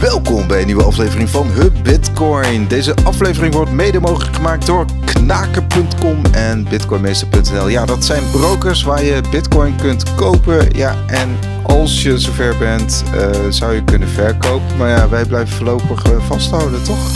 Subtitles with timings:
[0.00, 2.68] Welkom bij een nieuwe aflevering van Hub Bitcoin.
[2.68, 7.68] Deze aflevering wordt mede mogelijk gemaakt door knaken.com en bitcoinmeester.nl.
[7.68, 10.76] Ja, dat zijn brokers waar je bitcoin kunt kopen.
[10.76, 14.76] Ja, en als je zover bent, uh, zou je kunnen verkopen.
[14.76, 17.10] Maar ja, wij blijven voorlopig uh, vasthouden, toch?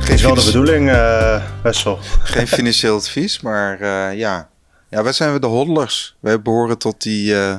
[0.00, 1.98] Geen is wel de bedoeling, uh, Wessel.
[2.22, 3.84] Geen financieel advies, maar
[4.16, 4.48] ja.
[4.90, 6.16] Ja, wij zijn we de hodlers.
[6.20, 7.58] Wij behoren tot die 60%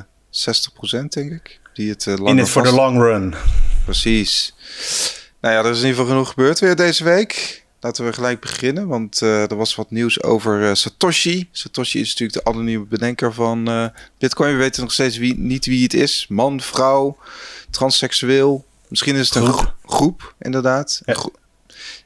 [1.08, 1.60] denk ik.
[1.74, 3.34] Die het, In het voor de long run.
[3.84, 4.54] Precies.
[5.40, 7.64] Nou ja, er is in ieder geval genoeg gebeurd weer deze week.
[7.80, 11.48] Laten we gelijk beginnen, want uh, er was wat nieuws over uh, Satoshi.
[11.52, 13.86] Satoshi is natuurlijk de anonieme bedenker van uh,
[14.18, 14.52] Bitcoin.
[14.52, 16.26] We weten nog steeds wie, niet wie het is.
[16.28, 17.16] Man, vrouw,
[17.70, 18.64] transseksueel.
[18.88, 21.02] Misschien is het een groep, groep inderdaad.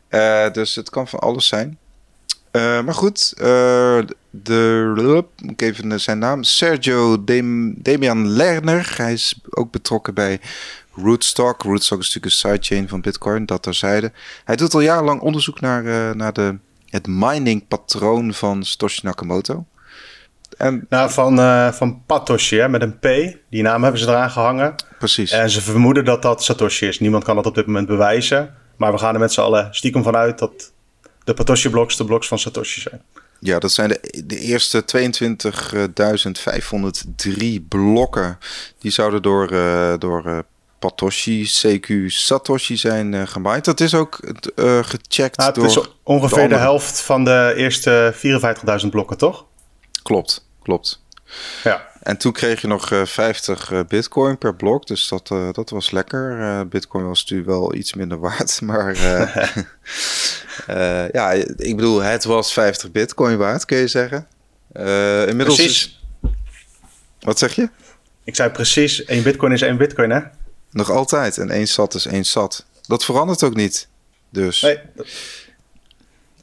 [0.09, 0.51] Ja.
[0.51, 1.79] dus het kan van alles zijn.
[2.53, 3.33] maar goed,
[4.31, 8.95] de, ik even zijn naam, Sergio Dem, Demian Lerner.
[8.97, 10.41] Hij is ook betrokken bij
[10.97, 11.63] Rootstock.
[11.63, 14.13] Rootstock is natuurlijk een sidechain van Bitcoin, dat terzijde.
[14.45, 19.65] Hij doet al jarenlang onderzoek naar, uh, naar de, het mining patroon van Satoshi Nakamoto.
[20.57, 23.37] En, nou, van, uh, van Patoshi, hè, met een P.
[23.51, 24.75] Die naam hebben ze eraan gehangen.
[24.99, 25.31] Precies.
[25.31, 27.01] En ze vermoeden dat dat Satoshi is.
[27.01, 28.55] Niemand kan dat op dit moment bewijzen.
[28.77, 30.73] Maar we gaan er met z'n allen stiekem vanuit dat
[31.25, 33.03] de Patoshi-blocks de blocks van Satoshi zijn.
[33.39, 34.85] Ja, dat zijn de, de eerste
[37.63, 38.39] 22.503 blokken.
[38.79, 40.45] Die zouden door, uh, door
[40.85, 43.65] Patoshi, CQ, Satoshi zijn uh, gemaaid.
[43.65, 44.21] Dat is ook
[44.57, 45.65] uh, gecheckt ah, het door...
[45.65, 48.15] is ongeveer de, helft van de eerste
[48.83, 49.45] 54.000 blokken, toch?
[50.03, 51.03] Klopt, klopt.
[51.63, 51.89] Ja.
[52.03, 56.69] En toen kreeg je nog uh, 50 bitcoin per blok, dus dat, dat was lekker.
[56.69, 58.97] bitcoin was natuurlijk wel iets minder waard, maar
[61.13, 64.27] ja, ik bedoel, het was 50 bitcoin waard, kun je zeggen.
[65.29, 65.85] inmiddels precies.
[65.85, 66.03] Is...
[67.21, 67.69] Wat zeg je?
[68.25, 70.21] Ik zei precies, één bitcoin is één bitcoin, hè?
[70.75, 71.39] Nog altijd.
[71.39, 72.65] En één zat is één zat.
[72.87, 73.89] Dat verandert ook niet.
[74.31, 74.61] Dus.
[74.61, 74.79] Nee.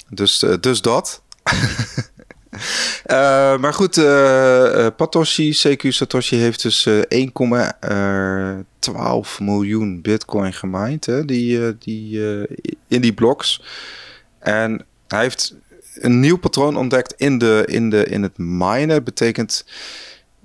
[0.10, 1.22] Dus, uh, dus dat.
[3.12, 6.94] uh, maar goed, uh, Patoshi, CQ Satoshi heeft dus 1,12
[9.40, 11.06] miljoen bitcoin gemined.
[11.06, 12.20] Hè, die, die,
[12.88, 13.64] in die blocks.
[14.40, 15.56] En hij heeft
[15.96, 19.03] een nieuw patroon ontdekt in, de, in, de, in het minen.
[19.03, 19.66] Betekent,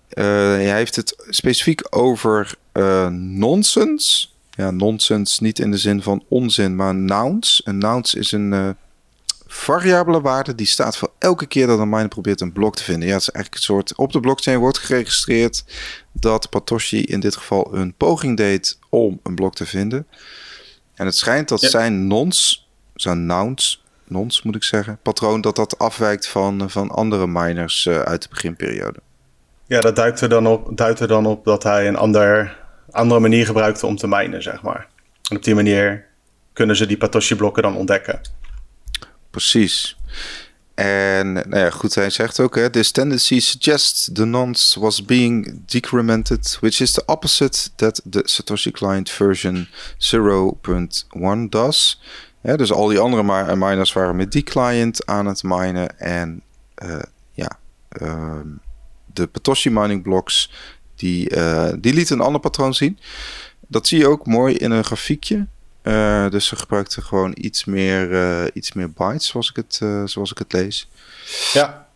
[0.09, 4.28] hij heeft het specifiek over uh, nonsense.
[4.50, 4.71] Ja,
[5.41, 7.61] niet in de zin van onzin, maar nouns.
[7.65, 8.69] Een nouns is een uh,
[9.47, 13.09] variabele waarde die staat voor elke keer dat een miner probeert een blok te vinden.
[13.09, 15.65] Ja, het is eigenlijk een soort op de blockchain wordt geregistreerd
[16.12, 20.06] dat Patoshi in dit geval een poging deed om een blok te vinden.
[20.95, 25.78] En het schijnt dat zijn nons, zijn nouns, nons moet ik zeggen, patroon dat dat
[25.78, 28.99] afwijkt van, van andere miners uit de beginperiode.
[29.66, 32.56] Ja, dat duidt er dan op, duidt er dan op dat hij een ander
[32.91, 34.88] andere manier gebruikte om te minen, zeg maar.
[35.31, 36.04] En op die manier
[36.53, 38.21] kunnen ze die Patoshi-blokken dan ontdekken.
[39.31, 39.97] Precies.
[40.75, 45.62] En nou ja, goed, hij zegt ook: hè, This tendency suggests the nonce was being
[45.66, 52.00] decremented, which is the opposite that the Satoshi client version 0.1 does.
[52.43, 55.98] Ja, dus al die andere miners waren met die client aan het minen.
[55.98, 56.43] En
[56.84, 57.03] uh,
[57.33, 57.59] ja,
[58.03, 58.41] uh,
[59.16, 60.50] de Patoshi mining blocks
[60.97, 62.99] die, uh, die liet een ander patroon zien.
[63.69, 65.47] Dat zie je ook mooi in een grafiekje.
[65.82, 69.75] Uh, dus ze gebruikten gewoon iets meer, uh, iets meer bytes, zoals ik het,
[70.10, 70.88] zoals ik het lees.
[71.53, 71.87] Ja.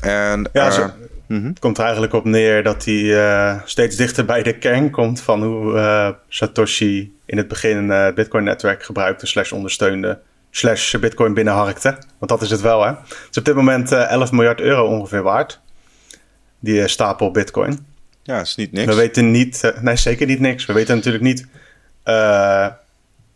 [0.00, 0.90] En, ja, zo.
[1.28, 5.42] Het komt er eigenlijk op neer dat hij steeds dichter bij de kern komt van
[5.42, 11.98] hoe Satoshi in het begin het Bitcoin-netwerk gebruikte, slash ondersteunde, slash Bitcoin binnenharkte.
[12.18, 12.88] Want dat is het wel, hè.
[12.88, 15.60] Het is op dit moment 11 miljard euro ongeveer waard,
[16.64, 17.86] die stapel Bitcoin.
[18.22, 18.86] Ja, is niet niks.
[18.86, 20.66] We weten niet, uh, nee, zeker niet niks.
[20.66, 21.46] We weten natuurlijk niet
[22.04, 22.66] uh,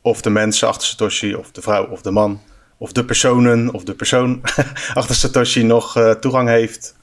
[0.01, 2.41] of de mensen achter Satoshi, of de vrouw, of de man,
[2.79, 4.41] of de personen, of de persoon
[4.95, 6.97] achter Satoshi nog uh, toegang heeft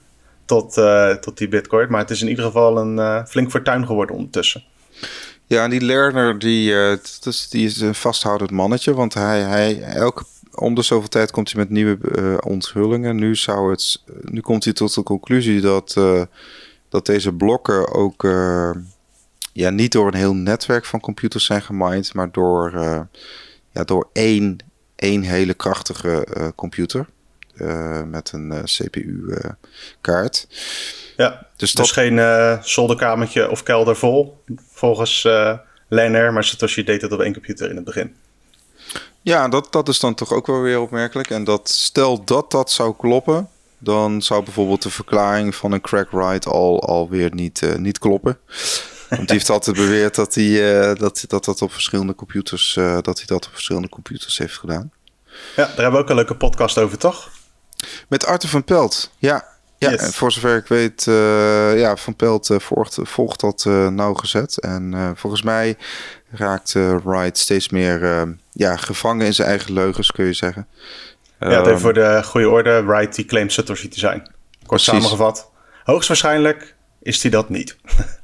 [0.46, 0.74] tot,
[1.22, 1.88] tot die Bitcoin.
[1.90, 4.64] Maar het is in ieder geval een flink fortuin geworden ondertussen.
[5.46, 6.74] Ja, en die learner, die,
[7.50, 10.24] die is een vasthoudend mannetje, want hij, hij elke
[10.56, 13.16] om de zoveel tijd komt hij met nieuwe uh, onthullingen.
[13.16, 16.22] Nu, zou het, nu komt hij tot de conclusie dat, uh,
[16.90, 18.72] dat deze blokken ook uh,
[19.54, 22.72] ja, niet door een heel netwerk van computers zijn gemined, maar door,
[23.72, 24.58] ja, door één,
[24.96, 27.06] één hele krachtige computer
[28.06, 30.48] met een CPU-kaart.
[31.18, 32.20] ja, dus dat is geen
[32.64, 35.28] zolderkamertje of kelder vol, volgens
[35.88, 38.16] Lenner, maar Satoshi deed het op één computer in het begin.
[39.26, 41.30] Ja, dat, dat is dan toch ook wel weer opmerkelijk.
[41.30, 46.12] En dat stel dat dat zou kloppen, dan zou bijvoorbeeld de verklaring van een crack
[46.12, 48.38] ride al alweer niet, uh, niet kloppen.
[49.10, 52.98] Want die heeft altijd beweerd dat hij uh, dat, dat, dat op verschillende computers uh,
[53.02, 54.92] dat hij dat op verschillende computers heeft gedaan.
[55.56, 57.30] Ja, daar hebben we ook een leuke podcast over, toch?
[58.08, 59.54] Met Arthur van Pelt, ja.
[59.78, 64.60] Ja, en voor zover ik weet, uh, ja, Van Pelt volgt, volgt dat nauwgezet.
[64.60, 65.78] En volgens mij
[66.30, 66.74] raakt
[67.04, 70.68] Wright steeds meer ja, gevangen in zijn eigen leugens, kun je zeggen.
[71.40, 74.22] Ja, um, voor de goede orde, Wright die claimt Satoshi te zijn.
[74.22, 74.34] Kort
[74.66, 74.88] precies.
[74.88, 75.52] samengevat,
[75.84, 77.76] hoogstwaarschijnlijk is hij dat niet.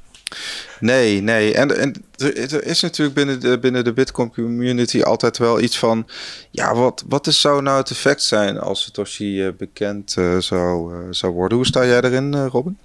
[0.80, 1.54] Nee, nee.
[1.54, 6.08] En, en er is natuurlijk binnen de, binnen de Bitcoin community altijd wel iets van...
[6.52, 10.96] Ja, wat, wat is, zou nou het effect zijn als Satoshi uh, bekend uh, zou,
[10.96, 11.58] uh, zou worden?
[11.58, 12.78] Hoe sta jij erin, Robin?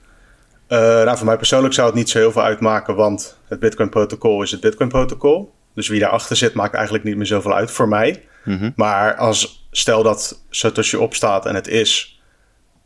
[0.68, 4.50] nou, voor mij persoonlijk zou het niet zo heel veel uitmaken, want het Bitcoin-protocol is
[4.50, 5.52] het Bitcoin-protocol.
[5.76, 8.24] Dus wie daarachter zit, maakt eigenlijk niet meer zoveel uit voor mij.
[8.44, 8.72] Mm -hmm.
[8.76, 12.20] Maar als stel dat Satoshi opstaat en het is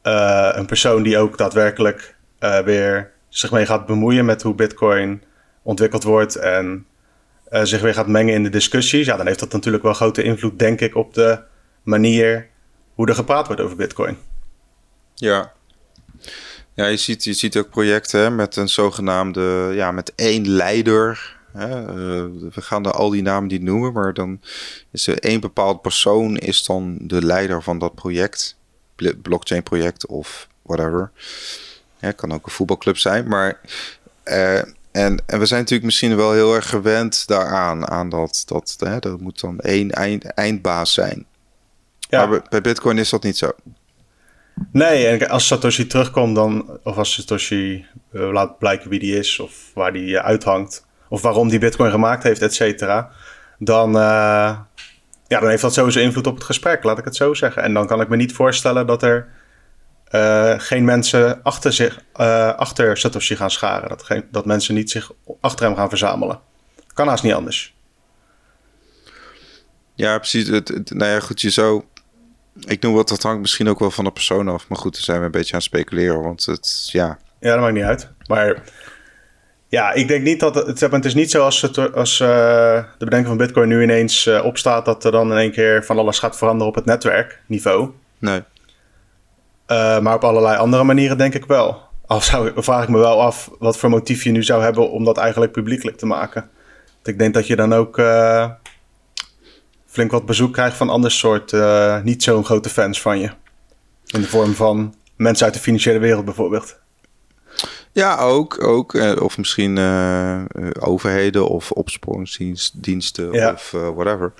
[0.02, 2.16] een persoon die ook daadwerkelijk
[2.64, 5.22] weer zich mee gaat bemoeien met hoe Bitcoin
[5.62, 6.86] ontwikkeld wordt en
[7.50, 10.22] uh, zich weer gaat mengen in de discussies, ja, dan heeft dat natuurlijk wel grote
[10.22, 11.38] invloed, denk ik, op de
[11.82, 12.48] manier
[12.94, 14.18] hoe er gepraat wordt over Bitcoin.
[15.14, 15.52] Ja.
[16.74, 21.38] Ja, je ziet, je ziet ook projecten hè, met een zogenaamde, ja, met één leider.
[21.52, 21.80] Hè.
[21.80, 24.40] Uh, we gaan er al die namen niet noemen, maar dan
[24.90, 28.56] is er één bepaald persoon is dan de leider van dat project,
[29.22, 31.10] blockchain project of whatever.
[31.98, 33.60] Ja, kan ook een voetbalclub zijn, maar...
[34.24, 34.58] Uh,
[34.92, 38.98] en, en we zijn natuurlijk misschien wel heel erg gewend daaraan, aan dat, dat hè,
[38.98, 41.26] er moet dan één eind, eindbaas zijn.
[41.98, 42.26] Ja.
[42.26, 43.50] Maar bij Bitcoin is dat niet zo.
[44.72, 49.38] Nee, en als Satoshi terugkomt dan, of als Satoshi uh, laat blijken wie die is,
[49.38, 53.10] of waar die uh, uithangt, of waarom die Bitcoin gemaakt heeft, et cetera,
[53.58, 54.58] dan, uh,
[55.26, 57.62] ja, dan heeft dat sowieso invloed op het gesprek, laat ik het zo zeggen.
[57.62, 59.28] En dan kan ik me niet voorstellen dat er
[60.14, 63.88] uh, geen mensen achter, zich, uh, achter Satoshi gaan scharen.
[63.88, 65.10] Dat, geen, dat mensen niet zich
[65.40, 66.40] achter hem gaan verzamelen.
[66.94, 67.74] Kan haast niet anders.
[69.94, 70.48] Ja, precies.
[70.48, 71.84] Het, het, nou ja, goed, je zou...
[72.60, 74.68] Ik noem wat, dat hangt misschien ook wel van de persoon af.
[74.68, 76.22] Maar goed, daar zijn we een beetje aan het speculeren.
[76.22, 77.18] Want het, ja...
[77.40, 78.10] Ja, dat maakt niet uit.
[78.26, 78.62] Maar
[79.70, 80.54] ja, ik denk niet dat...
[80.54, 82.28] Het, het is niet zo als, als uh,
[82.98, 84.84] de bedenker van Bitcoin nu ineens opstaat...
[84.84, 87.90] dat er dan in één keer van alles gaat veranderen op het netwerkniveau.
[88.18, 88.42] Nee.
[89.66, 91.82] Uh, maar op allerlei andere manieren denk ik wel.
[92.06, 95.04] Al zou, vraag ik me wel af wat voor motief je nu zou hebben om
[95.04, 96.50] dat eigenlijk publiekelijk te maken.
[96.94, 98.02] Want ik denk dat je dan ook
[99.86, 101.52] flink wat bezoek krijgt van ander soort
[102.04, 103.30] niet zo'n grote fans van je.
[104.06, 106.79] In de vorm van mensen uit de financiële wereld bijvoorbeeld.
[107.92, 108.64] Ja, ook.
[108.64, 108.94] ook.
[109.20, 110.42] Of misschien uh,
[110.80, 113.52] overheden of opsporingsdiensten ja.
[113.52, 114.32] of uh, whatever.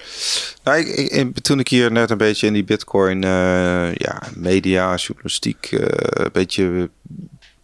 [0.65, 4.95] Nou, ik, ik, toen ik hier net een beetje in die bitcoin uh, ja, media,
[4.95, 6.91] journalistiek een beetje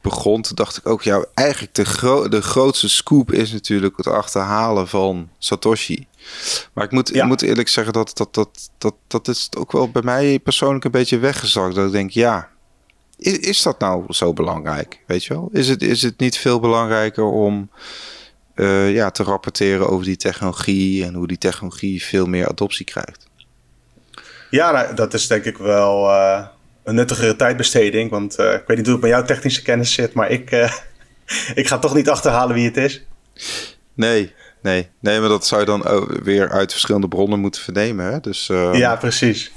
[0.01, 4.89] begon, dacht ik ook, ja, eigenlijk de, gro de grootste scoop is natuurlijk het achterhalen
[4.89, 6.07] van Satoshi.
[6.73, 7.23] Maar ik moet, ja.
[7.23, 10.85] ik moet eerlijk zeggen dat dat, dat, dat dat is ook wel bij mij persoonlijk
[10.85, 11.75] een beetje weggezakt.
[11.75, 12.49] Dat ik denk, ja,
[13.17, 15.01] is, is dat nou zo belangrijk?
[15.07, 15.49] Weet je wel?
[15.53, 17.71] Is het, is het niet veel belangrijker om
[18.55, 23.27] uh, ja, te rapporteren over die technologie en hoe die technologie veel meer adoptie krijgt?
[24.51, 26.47] Ja, nou, dat is denk ik wel uh,
[26.85, 28.11] een nuttigere tijdbesteding.
[28.11, 30.51] Want uh, ik weet niet hoe het met jouw technische kennis zit, maar ik,
[31.55, 33.07] ik ga toch niet achterhalen wie het is.
[33.95, 38.13] Nee, nee, nee, maar dat zou je dan weer uit verschillende bronnen moeten vernemen.
[38.13, 38.21] Hè?
[38.21, 39.53] Dus, ja, precies.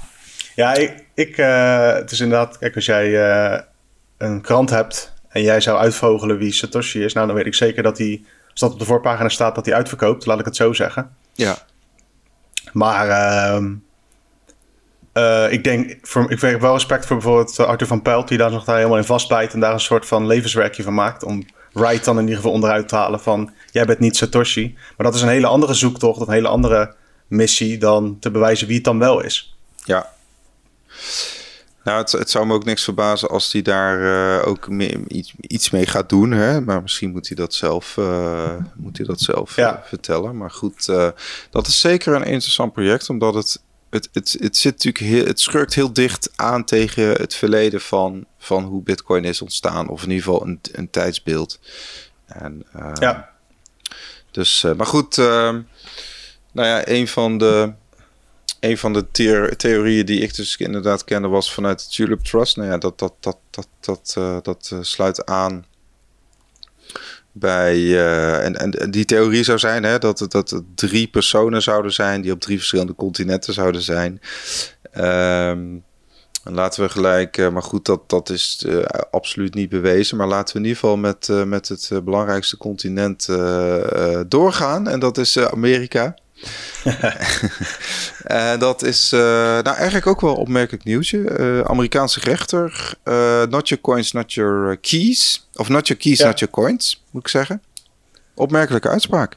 [0.54, 3.60] Ja, ik, ik uh, het is inderdaad, kijk, als jij uh,
[4.18, 7.82] een krant hebt en jij zou uitvogelen wie Satoshi is, nou dan weet ik zeker
[7.82, 10.72] dat hij, als dat op de voorpagina staat, dat hij uitverkoopt, laat ik het zo
[10.72, 11.10] zeggen.
[11.32, 11.56] Ja.
[12.72, 13.66] Maar uh,
[15.14, 18.50] uh, ik denk, voor, ik heb wel respect voor bijvoorbeeld Arthur van Pelt, die daar
[18.50, 21.22] nog daar helemaal in vastbijt en daar een soort van levenswerkje van maakt.
[21.22, 24.74] Om Wright dan in ieder geval onderuit te halen van, jij bent niet Satoshi.
[24.96, 26.94] Maar dat is een hele andere zoektocht, of een hele andere
[27.26, 29.56] missie dan te bewijzen wie het dan wel is.
[29.84, 30.08] Ja,
[31.84, 35.34] nou, het, het, zou me ook niks verbazen als hij daar uh, ook mee, iets,
[35.40, 36.30] iets, mee gaat doen.
[36.30, 36.60] Hè?
[36.60, 39.76] Maar misschien moet hij dat zelf, uh, moet hij dat zelf ja.
[39.76, 40.36] uh, vertellen.
[40.36, 40.86] Maar goed,
[41.50, 45.40] dat is zeker een interessant project, omdat het, het, het, het, zit natuurlijk heel, het
[45.40, 49.88] schurkt heel dicht aan tegen het verleden van, van hoe Bitcoin is ontstaan.
[49.88, 51.60] Of in ieder geval een, een tijdsbeeld.
[52.26, 53.28] En, ja.
[54.30, 57.72] Dus, maar goed, nou ja, een van de
[58.60, 59.10] een van de
[59.56, 62.56] theorieën die ik dus inderdaad kende was vanuit de Tulip Trust.
[62.56, 65.64] Nou ja, dat, dat, dat, dat, dat, uh, dat uh, sluit aan
[67.32, 67.76] bij.
[67.76, 72.32] Uh, en, en die theorie zou zijn hè, dat, dat drie personen zouden zijn die
[72.32, 74.20] op drie verschillende continenten zouden zijn.
[74.98, 75.84] Um,
[76.44, 78.66] Laten we gelijk, maar goed, dat, dat is
[79.10, 80.16] absoluut niet bewezen.
[80.16, 83.28] Maar laten we in ieder geval met, met het belangrijkste continent
[84.28, 84.88] doorgaan.
[84.88, 86.14] En dat is Amerika.
[88.30, 89.20] Uh, dat is uh,
[89.62, 91.16] nou eigenlijk ook wel opmerkelijk nieuwsje.
[91.16, 92.94] Uh, Amerikaanse rechter.
[93.48, 95.48] not your coins, not your keys.
[95.54, 97.62] Of not your keys, not your coins, moet ik zeggen.
[98.34, 99.36] Opmerkelijke uitspraak.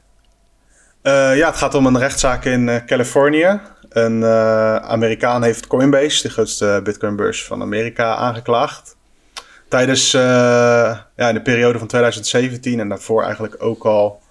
[1.02, 3.60] ja, het gaat om een rechtszaak in Californië.
[3.90, 4.26] Een
[4.84, 8.96] Amerikaan heeft Coinbase, de grootste bitcoinbeurs van Amerika, aangeklaagd.
[9.70, 14.22] Tijdens ja, in de periode van 2017 en daarvoor eigenlijk ook al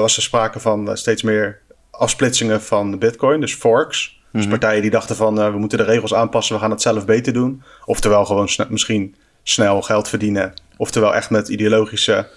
[0.00, 1.60] was er sprake van steeds meer
[2.00, 4.18] afsplitsingen van Bitcoin, dus forks.
[4.32, 4.50] Dus mhm.
[4.50, 7.32] partijen die dachten van uh, we moeten de regels aanpassen, we gaan het zelf beter
[7.32, 7.62] doen.
[7.84, 10.54] Oftewel gewoon misschien snel geld verdienen.
[10.76, 12.28] Oftewel echt met ideologische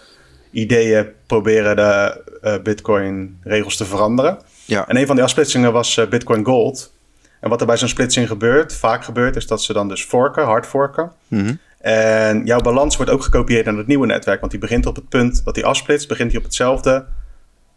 [0.51, 4.37] ideeën proberen de uh, Bitcoin regels te veranderen.
[4.65, 4.87] Ja.
[4.87, 6.93] En een van die afsplitsingen was uh, Bitcoin Gold.
[7.39, 10.43] En wat er bij zo'n splitsing gebeurt, vaak gebeurt, is dat ze dan dus forken,
[10.43, 11.11] hard forken.
[11.27, 11.53] Mhm.
[11.79, 14.39] En jouw balans wordt ook gekopieerd naar het nieuwe netwerk.
[14.39, 17.05] Want die begint op het punt dat die afsplitst, begint hij op hetzelfde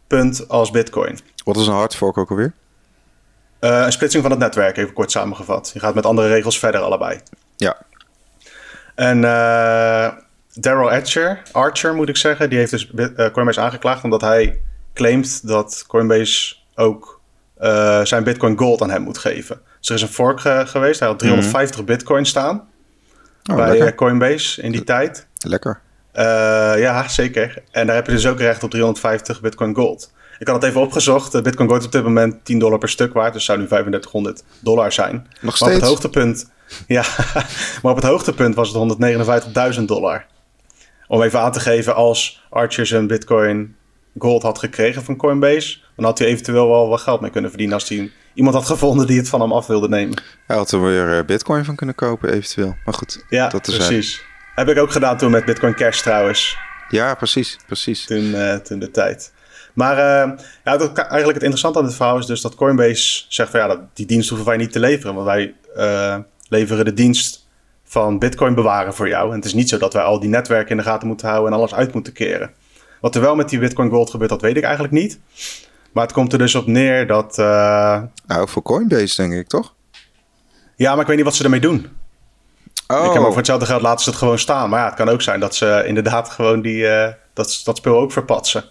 [0.06, 1.18] punt als Bitcoin.
[1.44, 2.52] Wat is een hard fork ook alweer?
[3.60, 5.70] Uh, een splitsing van het netwerk, even kort samengevat.
[5.75, 7.20] Je gaat met andere regels verder allebei.
[7.56, 7.76] Ja.
[8.94, 10.08] En uh,
[10.52, 14.60] Daryl Archer, Archer moet ik zeggen, die heeft dus uh, Coinbase aangeklaagd omdat hij
[14.94, 17.20] claimt dat Coinbase ook
[18.02, 19.60] zijn Bitcoin Gold aan hem moet geven.
[19.78, 21.00] Dus er is een fork geweest.
[21.00, 21.86] Hij had 350 mhm.
[21.86, 22.68] Bitcoin staan
[23.50, 25.26] oh, bij Coinbase in die tijd.
[25.38, 25.80] Lekker.
[26.78, 27.62] Ja, zeker.
[27.70, 30.12] En daar heb je dus ook recht op 350 Bitcoin Gold.
[30.38, 31.42] Ik had het even opgezocht.
[31.42, 33.32] Bitcoin Gold is op dit moment 10 dollar per stuk waard.
[33.32, 35.26] Dus zou nu 3500 dollar zijn.
[35.40, 35.75] Nog steeds?
[35.75, 36.50] op het hoogtepunt,
[36.87, 37.04] ja,
[37.82, 40.26] maar op het hoogtepunt was het 159.000 dollar.
[41.08, 43.76] Om even aan te geven, als Archer zijn Bitcoin
[44.18, 45.78] Gold had gekregen van Coinbase...
[45.96, 47.78] dan had hij eventueel wel wat geld mee kunnen verdienen...
[47.78, 50.23] als hij iemand had gevonden die het van hem af wilde nemen.
[50.46, 52.76] Hij had er weer eh, Bitcoin van kunnen kopen eventueel.
[52.85, 54.25] Maar goed, ja, dat is precies.
[54.56, 56.58] Heb ik ook gedaan toen met Bitcoin Cash trouwens.
[56.88, 58.04] Ja, precies, precies.
[58.04, 59.32] Toen, uh, toen de tijd.
[59.75, 63.50] Maar uh, ja, dat, eigenlijk het interessante aan dit verhaal is dus dat Coinbase zegt
[63.50, 65.14] van ja, dat, die dienst hoeven wij niet te leveren.
[65.14, 66.16] Want wij uh,
[66.48, 67.46] leveren de dienst
[67.84, 69.30] van Bitcoin bewaren voor jou.
[69.30, 71.52] En het is niet zo dat wij al die netwerken in de gaten moeten houden
[71.52, 72.50] en alles uit moeten keren.
[73.00, 75.20] Wat er wel met die Bitcoin Gold gebeurt, dat weet ik eigenlijk niet.
[75.92, 77.38] Maar het komt er dus op neer dat.
[77.38, 79.75] Uh, nou, voor Coinbase denk ik toch?
[80.76, 81.86] Ja, maar ik weet niet wat ze ermee doen.
[82.87, 83.04] Oh.
[83.04, 84.71] Ik heb over hetzelfde geld laten ze het gewoon staan.
[84.71, 87.99] Maar ja, het kan ook zijn dat ze inderdaad gewoon die, uh, dat, dat spul
[87.99, 88.64] ook verpatsen.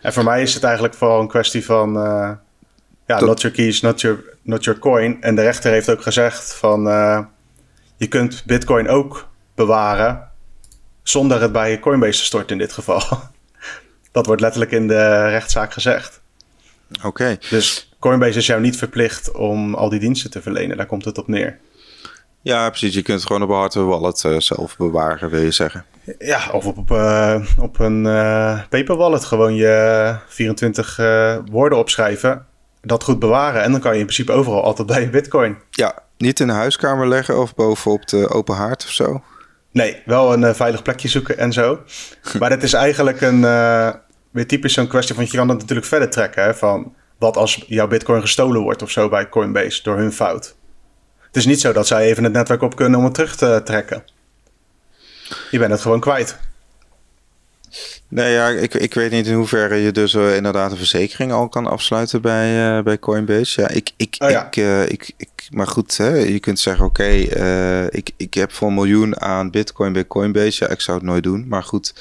[0.00, 1.96] En voor mij is het eigenlijk vooral een kwestie van...
[1.96, 2.30] Uh,
[3.06, 5.22] ja, not your keys, not your, not your coin.
[5.22, 6.86] En de rechter heeft ook gezegd van...
[6.86, 7.20] Uh,
[7.96, 10.30] je kunt bitcoin ook bewaren...
[11.02, 13.02] zonder het bij je Coinbase te storten in dit geval.
[14.12, 16.20] Dat wordt letterlijk in de rechtszaak gezegd.
[17.02, 17.38] Oké.
[17.50, 20.76] Dus Coinbase is jou niet verplicht om al die diensten te verlenen.
[20.76, 21.58] Daar komt het op neer.
[22.42, 22.94] Ja, precies.
[22.94, 25.84] Je kunt het gewoon op een hardware wallet uh, zelf bewaren, wil je zeggen.
[26.18, 30.96] Ja, of op, uh, op een uh, paper wallet gewoon je 24
[31.50, 32.46] woorden opschrijven.
[32.80, 33.62] Dat goed bewaren.
[33.62, 35.56] En dan kan je in principe overal altijd bij je bitcoin.
[35.70, 39.22] Ja, niet in de huiskamer leggen of bovenop de open haard of zo?
[39.72, 41.78] Nee, wel een veilig plekje zoeken en zo.
[42.38, 43.40] maar het is eigenlijk een,
[44.30, 45.24] weer typisch zo'n kwestie van...
[45.24, 46.42] je kan dat natuurlijk verder trekken.
[46.42, 50.56] Hè, van wat als jouw bitcoin gestolen wordt of zo bij Coinbase door hun fout.
[51.28, 53.60] Het is niet zo dat zij even het netwerk op kunnen om het terug te
[53.64, 54.04] trekken.
[55.50, 56.38] Je bent het gewoon kwijt.
[58.08, 61.48] Nee, ja, ik, ik weet niet in hoeverre je dus uh, inderdaad een verzekering al
[61.48, 63.60] kan afsluiten bij, uh, bij Coinbase.
[63.60, 64.46] Ja, ik, ik, oh, ja.
[64.46, 68.52] Ik, uh, ik, ik, maar goed, hè, je kunt zeggen, oké, okay, ik, ik heb
[68.52, 70.64] voor een miljoen aan bitcoin bij Coinbase.
[70.64, 71.94] Ja, ik zou het nooit doen, maar goed.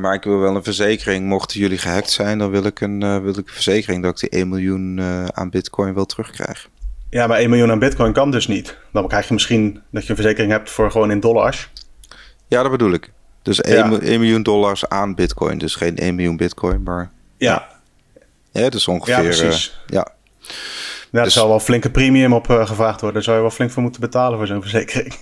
[0.00, 1.26] maar ik wil wel een verzekering.
[1.26, 4.38] Mochten jullie gehackt zijn, dan wil ik een, wil ik een verzekering dat ik die
[4.38, 5.00] 1 miljoen
[5.34, 6.68] aan bitcoin wel terugkrijg.
[7.14, 8.76] Ja, maar 1 miljoen aan bitcoin kan dus niet.
[8.92, 11.70] Dan krijg je misschien dat je een verzekering hebt voor gewoon in dollars.
[12.48, 13.12] Ja, dat bedoel ik.
[13.42, 13.88] Dus 1,
[14.20, 15.58] miljoen dollars aan bitcoin.
[15.58, 17.10] Dus geen 1 miljoen bitcoin, maar...
[17.36, 17.68] Ja.
[18.52, 19.14] Ja, dus ongeveer...
[19.14, 19.80] Ja, precies.
[19.86, 20.08] Uh, ja.
[21.10, 23.12] Ja, er dus- zal wel flinke premium op uh, gevraagd worden.
[23.12, 25.14] Daar zou je wel flink voor moeten betalen voor zo'n verzekering.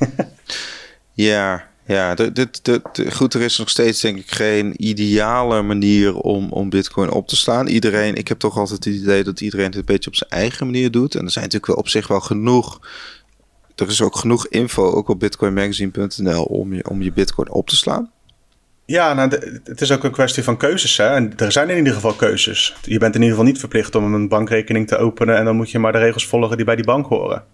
[1.12, 6.52] ja, ja, de, de, goed, er is nog steeds denk ik geen ideale manier om,
[6.52, 7.66] om Bitcoin op te slaan.
[7.66, 10.66] Iedereen, ik heb toch altijd het idee dat iedereen het een beetje op zijn eigen
[10.66, 11.14] manier doet.
[11.14, 12.80] En er zijn natuurlijk wel op zich wel genoeg.
[13.76, 17.76] Er is ook genoeg info, ook op bitcoinmagazine.nl, om je, om je Bitcoin op te
[17.76, 18.10] slaan.
[18.84, 19.30] Ja, nou,
[19.64, 20.96] het is ook een kwestie van keuzes.
[20.96, 21.06] Hè?
[21.06, 22.76] En er zijn in ieder geval keuzes.
[22.82, 25.36] Je bent in ieder geval niet verplicht om een bankrekening te openen.
[25.36, 27.44] En dan moet je maar de regels volgen die bij die bank horen.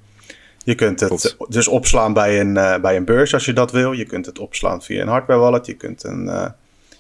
[0.69, 3.93] Je kunt het dus opslaan bij een, uh, bij een beurs als je dat wil.
[3.93, 5.67] Je kunt het opslaan via een hardware wallet.
[5.67, 6.47] Je kunt, een, uh,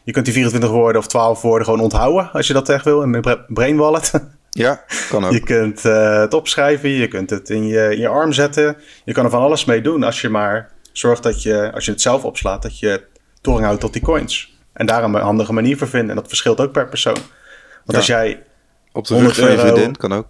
[0.04, 3.02] je kunt die 24 woorden of 12 woorden gewoon onthouden als je dat echt wil.
[3.02, 4.12] Een brain wallet.
[4.50, 5.32] Ja, kan ook.
[5.32, 8.76] Je kunt uh, het opschrijven, je kunt het in je, in je arm zetten.
[9.04, 11.90] Je kan er van alles mee doen als je maar zorgt dat je, als je
[11.90, 13.04] het zelf opslaat, dat je
[13.40, 14.58] toegang houdt tot die coins.
[14.72, 16.10] En daar een handige manier voor vinden.
[16.10, 17.18] En dat verschilt ook per persoon.
[17.84, 18.42] Want als jij.
[18.92, 20.26] Op de rug van je vriendin kan ook.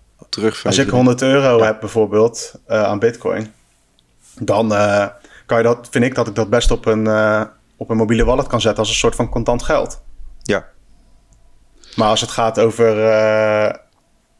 [0.64, 3.52] Als ik 100 euro heb bijvoorbeeld uh, aan Bitcoin,
[4.38, 5.06] dan uh,
[5.46, 7.42] kan je dat, vind ik dat ik dat best op een, uh,
[7.76, 10.02] op een mobiele wallet kan zetten als een soort van contant geld.
[10.42, 10.66] Ja.
[11.96, 12.90] Maar als het gaat over,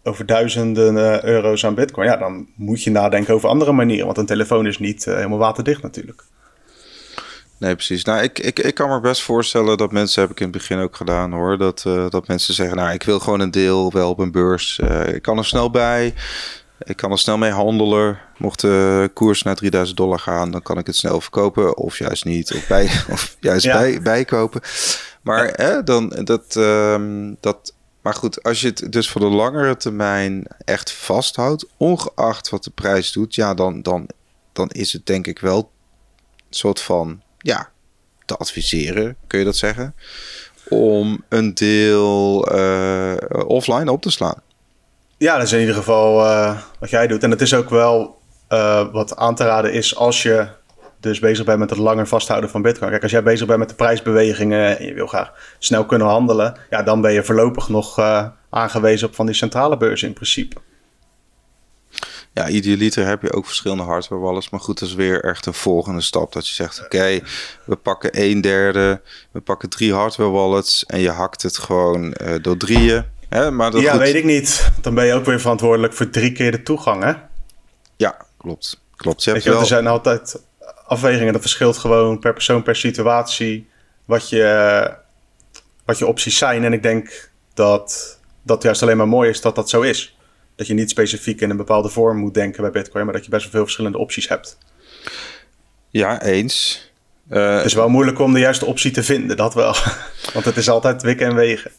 [0.02, 4.06] over duizenden euro's aan Bitcoin, ja, dan moet je nadenken over andere manieren.
[4.06, 6.24] Want een telefoon is niet helemaal waterdicht natuurlijk.
[7.58, 8.04] Nee, precies.
[8.04, 10.78] Nou, ik, ik, ik kan me best voorstellen dat mensen, heb ik in het begin
[10.78, 14.10] ook gedaan hoor, dat, uh, dat mensen zeggen, nou, ik wil gewoon een deel wel
[14.10, 14.80] op een beurs.
[14.84, 16.14] Uh, ik kan er snel bij.
[16.78, 18.18] Ik kan er snel mee handelen.
[18.36, 21.76] Mocht de koers naar 3000 dollar gaan, dan kan ik het snel verkopen.
[21.76, 22.54] Of juist niet.
[22.54, 24.60] Of, bij, of juist bij, bijkopen.
[25.22, 29.76] Maar hè, dan, dat, um, dat, maar goed, als je het dus voor de langere
[29.76, 34.08] termijn echt vasthoudt, ongeacht wat de prijs doet, ja, dan, dan,
[34.52, 35.70] dan is het denk ik wel
[36.36, 37.68] een soort van ja,
[38.24, 39.94] te adviseren, kun je dat zeggen,
[40.68, 43.14] om een deel uh,
[43.46, 44.42] offline op te slaan.
[45.16, 47.22] Ja, dat is in ieder geval uh, wat jij doet.
[47.22, 50.46] En het is ook wel uh, wat aan te raden is als je
[51.00, 52.90] dus bezig bent met het langer vasthouden van Bitcoin.
[52.90, 56.56] Kijk, als jij bezig bent met de prijsbewegingen en je wil graag snel kunnen handelen,
[56.70, 57.98] ja, dan ben je voorlopig nog
[58.50, 60.60] aangewezen op van die centrale beurs in principe
[62.38, 64.50] ja, idealiter heb je ook verschillende hardware wallets.
[64.50, 66.32] Maar goed, dat is weer echt een volgende stap.
[66.32, 67.20] Dat je zegt, oké,
[67.64, 69.00] we pakken een derde.
[69.30, 70.86] We pakken drie hardware wallets.
[70.86, 73.04] En je hakt het gewoon uh, door drieën.
[73.28, 73.50] Hè?
[73.50, 74.70] Maar dat ja, weet ik niet.
[74.80, 77.12] Dan ben je ook weer verantwoordelijk voor drie keer de toegang, hè?
[77.96, 78.80] Ja, klopt.
[78.96, 79.24] Klopt.
[79.24, 79.60] Je je, wel...
[79.60, 80.40] Er zijn altijd
[80.86, 81.32] afwegingen.
[81.32, 83.68] Dat verschilt gewoon per persoon, per situatie.
[84.04, 84.94] Wat je,
[85.84, 86.64] wat je opties zijn.
[86.64, 90.17] En ik denk dat dat juist alleen maar mooi is dat dat zo is
[90.58, 93.30] dat je niet specifiek in een bepaalde vorm moet denken bij Bitcoin, maar dat je
[93.30, 94.58] best wel veel verschillende opties hebt.
[95.90, 96.86] Ja, eens.
[97.30, 99.74] Uh, het is wel moeilijk om de juiste optie te vinden, dat wel.
[100.34, 101.70] Want het is altijd wikken en wegen.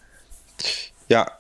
[1.05, 1.39] Ja,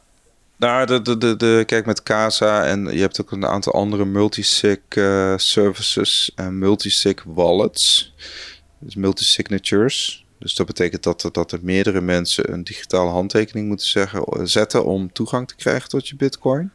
[0.57, 4.05] nou, de, de, de, de, kijk met Casa en je hebt ook een aantal andere
[4.05, 8.13] multisig uh, services en multisig wallets.
[8.79, 10.25] Dus multisignatures.
[10.39, 15.11] Dus dat betekent dat, dat er meerdere mensen een digitale handtekening moeten zeggen, zetten om
[15.11, 16.71] toegang te krijgen tot je bitcoin.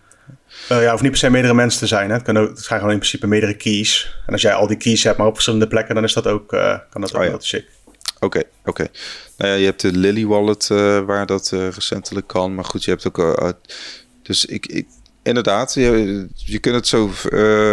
[0.73, 2.09] Uh, ja, hoeft niet per se meerdere mensen te zijn.
[2.09, 2.15] Hè.
[2.15, 4.17] Het, kan ook, het gaan gewoon in principe meerdere keys.
[4.27, 6.53] En als jij al die keys hebt, maar op verschillende plekken, dan is dat ook,
[6.53, 7.37] uh, kan dat ook oh, ja.
[7.41, 7.69] chic.
[8.21, 8.87] Oké, oké.
[9.37, 12.55] Nou ja, je hebt de Lily Wallet uh, waar dat recentelijk kan.
[12.55, 13.55] Maar goed, je hebt ook...
[14.23, 14.87] dus ik, ik,
[15.23, 17.11] inderdaad, je, je kunt het zo...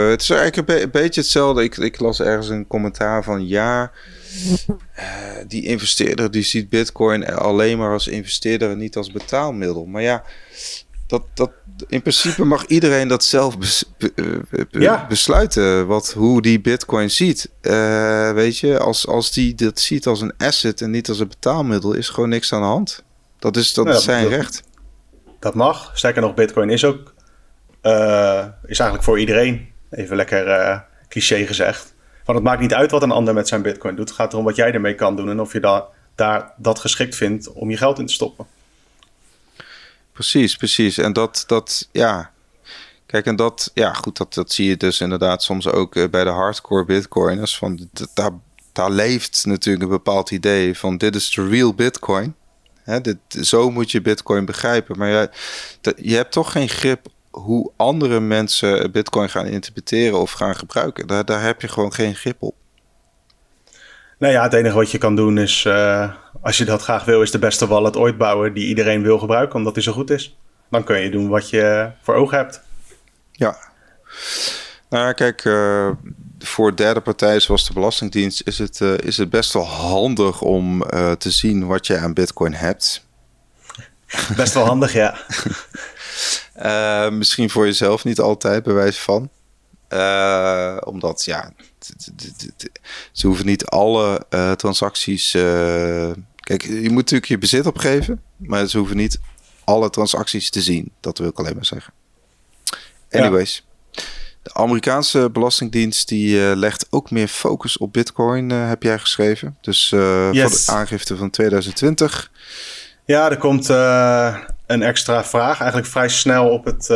[0.09, 1.63] het is eigenlijk een, een, beetje hetzelfde.
[1.63, 3.47] Ik, ik las ergens een commentaar van...
[3.47, 3.91] Ja,
[5.47, 9.85] die investeerder die ziet bitcoin alleen maar als investeerder en niet als betaalmiddel.
[9.85, 10.23] Maar ja
[11.11, 11.51] dat, dat,
[11.88, 13.56] in principe mag iedereen dat zelf
[14.15, 15.88] eh, besluiten.
[15.88, 17.50] Wat, hoe die Bitcoin ziet.
[17.62, 21.28] Uh, weet je, als, als die dat ziet als een asset en niet als een
[21.28, 23.04] betaalmiddel, is gewoon niks aan de hand.
[23.39, 24.63] Dat is, dat is zijn recht.
[25.39, 25.91] Dat mag.
[25.94, 27.13] Sterker nog, Bitcoin is ook.
[27.84, 29.70] Uh, is eigenlijk voor iedereen.
[29.89, 31.94] Even lekker cliché gezegd.
[32.26, 34.08] Want het maakt niet uit wat een ander met zijn Bitcoin doet.
[34.08, 37.15] Het gaat erom wat jij ermee kan doen en of je da daar dat geschikt
[37.15, 38.46] vindt om je geld in te stoppen.
[40.13, 40.97] Precies, precies.
[40.97, 42.32] En dat, dat ja.
[43.06, 46.24] Kijk, en dat, ja, goed, dat, dat zie je dus inderdaad soms ook eh, bij
[46.24, 47.58] de hardcore bitcoiners.
[47.58, 48.32] Van, daar,
[48.74, 52.36] daar leeft natuurlijk een bepaald idee van dit is de real bitcoin.
[52.84, 54.97] Hè, dit, zo moet je bitcoin begrijpen.
[54.97, 55.30] Maar je,
[55.95, 61.08] je hebt toch geen grip hoe andere mensen bitcoin gaan interpreteren of gaan gebruiken.
[61.08, 62.56] Daar, daar heb je gewoon geen grip op.
[64.17, 67.21] Nou ja, het enige wat je kan doen is, uh, als je dat graag wil,
[67.21, 70.38] is de beste wallet ooit bouwen die iedereen wil gebruiken, omdat die zo goed is.
[70.69, 72.62] Dan kun je doen wat je voor ogen hebt.
[73.32, 73.58] Ja.
[74.89, 75.89] Nou kijk, uh,
[76.39, 80.84] voor derde partijen zoals de Belastingdienst is het, uh, is het best wel handig om
[81.17, 83.06] te zien wat je aan Bitcoin hebt.
[84.36, 85.17] Best wel handig, ja.
[87.17, 89.30] misschien voor jezelf niet altijd, bewijs van.
[90.84, 91.51] omdat ja,
[93.12, 94.25] ze hoeven niet alle
[94.56, 95.36] transacties.
[96.51, 99.19] Uh, kijk, je moet natuurlijk je bezit opgeven, maar ze hoeven niet
[99.63, 100.91] alle transacties te zien.
[100.99, 101.93] Dat wil ik alleen maar zeggen.
[103.11, 103.65] Anyways.
[104.41, 109.57] De Amerikaanse Belastingdienst die uh, legt ook meer focus op Bitcoin, heb jij geschreven.
[109.61, 110.41] Dus yes.
[110.41, 112.31] voor de aangifte van 2020.
[113.05, 113.67] Ja, er komt
[114.67, 116.89] een extra vraag, eigenlijk vrij snel op het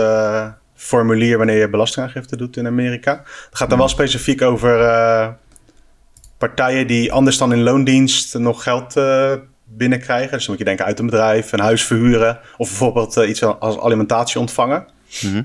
[0.75, 3.21] formulier wanneer je belastingaangifte doet in Amerika.
[3.49, 5.27] Het gaat dan wel specifiek over uh,
[6.37, 10.31] partijen die anders dan in loondienst nog geld uh, binnenkrijgen.
[10.31, 13.43] Dus dan moet je denken uit een bedrijf, een huis verhuren of bijvoorbeeld uh, iets
[13.43, 14.85] als alimentatie ontvangen.
[15.21, 15.43] Mhm.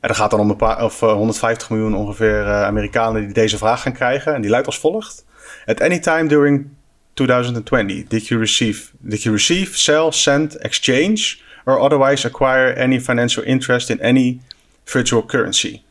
[0.00, 3.82] En er gaat dan om een paar, of 150 miljoen ongeveer Amerikanen die deze vraag
[3.82, 4.34] gaan krijgen.
[4.34, 5.24] En die luidt als volgt.
[5.66, 6.68] At any time during
[7.14, 13.44] 2020, did you receive, did you receive, sell, send, exchange or otherwise acquire any financial
[13.44, 14.40] interest in any
[14.84, 15.82] virtual currency?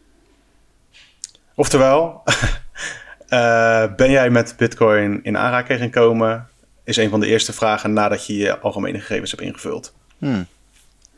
[1.56, 2.24] Oftewel,
[3.30, 6.48] uh, ben jij met Bitcoin in aanraking gekomen?
[6.84, 9.94] Is een van de eerste vragen nadat je je algemene gegevens hebt ingevuld.
[10.18, 10.48] Hmm.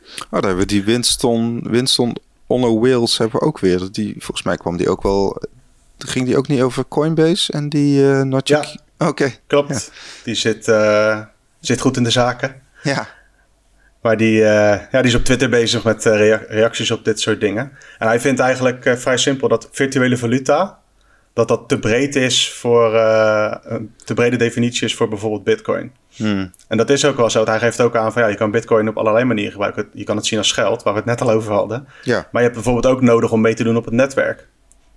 [0.04, 3.88] Oh, daar hebben we die Winston, Winston Honor Wheels hebben we ook weer.
[3.92, 5.42] Die, volgens mij kwam die ook wel.
[5.98, 8.64] Ging die ook niet over Coinbase en die uh, Ja,
[8.98, 9.32] Oké.
[9.46, 9.92] Klopt.
[10.24, 11.20] Die zit, uh,
[11.60, 12.62] zit goed in de zaken.
[12.82, 13.08] Ja.
[14.00, 14.44] Maar die, uh,
[14.90, 17.72] ja, die is op Twitter bezig met reacties op dit soort dingen.
[17.98, 20.81] En hij vindt eigenlijk vrij simpel dat virtuele valuta...
[21.32, 22.94] dat dat te breed is voor...
[22.94, 25.92] een te brede definitie is voor bijvoorbeeld bitcoin.
[26.16, 26.52] Hmm.
[26.68, 27.44] En dat is ook wel zo.
[27.44, 29.88] Hij geeft ook aan van ja, je kan bitcoin op allerlei manieren gebruiken.
[29.92, 31.86] Je kan het zien als geld, waar we het net al over hadden.
[32.02, 32.28] Ja.
[32.32, 34.48] Maar je hebt bijvoorbeeld ook nodig om mee te doen op het netwerk.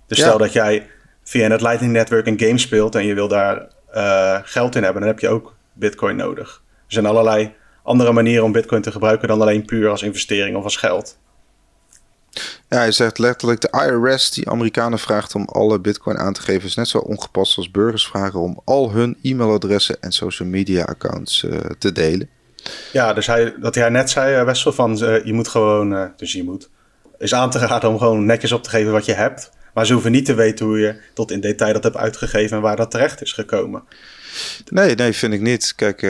[0.06, 0.86] Dus stel dat jij
[1.24, 2.94] via het Lightning Network een game speelt...
[2.94, 6.62] en je wil daar uh, geld in hebben, dan heb je ook Bitcoin nodig.
[6.68, 10.64] Er zijn allerlei andere manieren om Bitcoin te gebruiken dan alleen puur als investering of
[10.64, 11.18] als geld.
[12.68, 16.68] Ja, hij zegt letterlijk: de IRS die Amerikanen vraagt om alle Bitcoin aan te geven,
[16.68, 21.42] is net zo ongepast als burgers vragen om al hun e-mailadressen en social media accounts
[21.42, 22.28] uh, te delen.
[22.92, 26.44] Ja, dus hij, dat hij net zei, uh, Wessel, van je moet gewoon, dus je
[26.44, 26.68] moet,
[27.18, 29.50] is aan te raden om gewoon netjes op te geven wat je hebt.
[29.74, 32.62] Maar ze hoeven niet te weten hoe je tot in detail dat hebt uitgegeven en
[32.62, 33.82] waar dat terecht is gekomen.
[34.68, 35.72] Nee, nee, vind ik niet.
[35.76, 36.02] Kijk,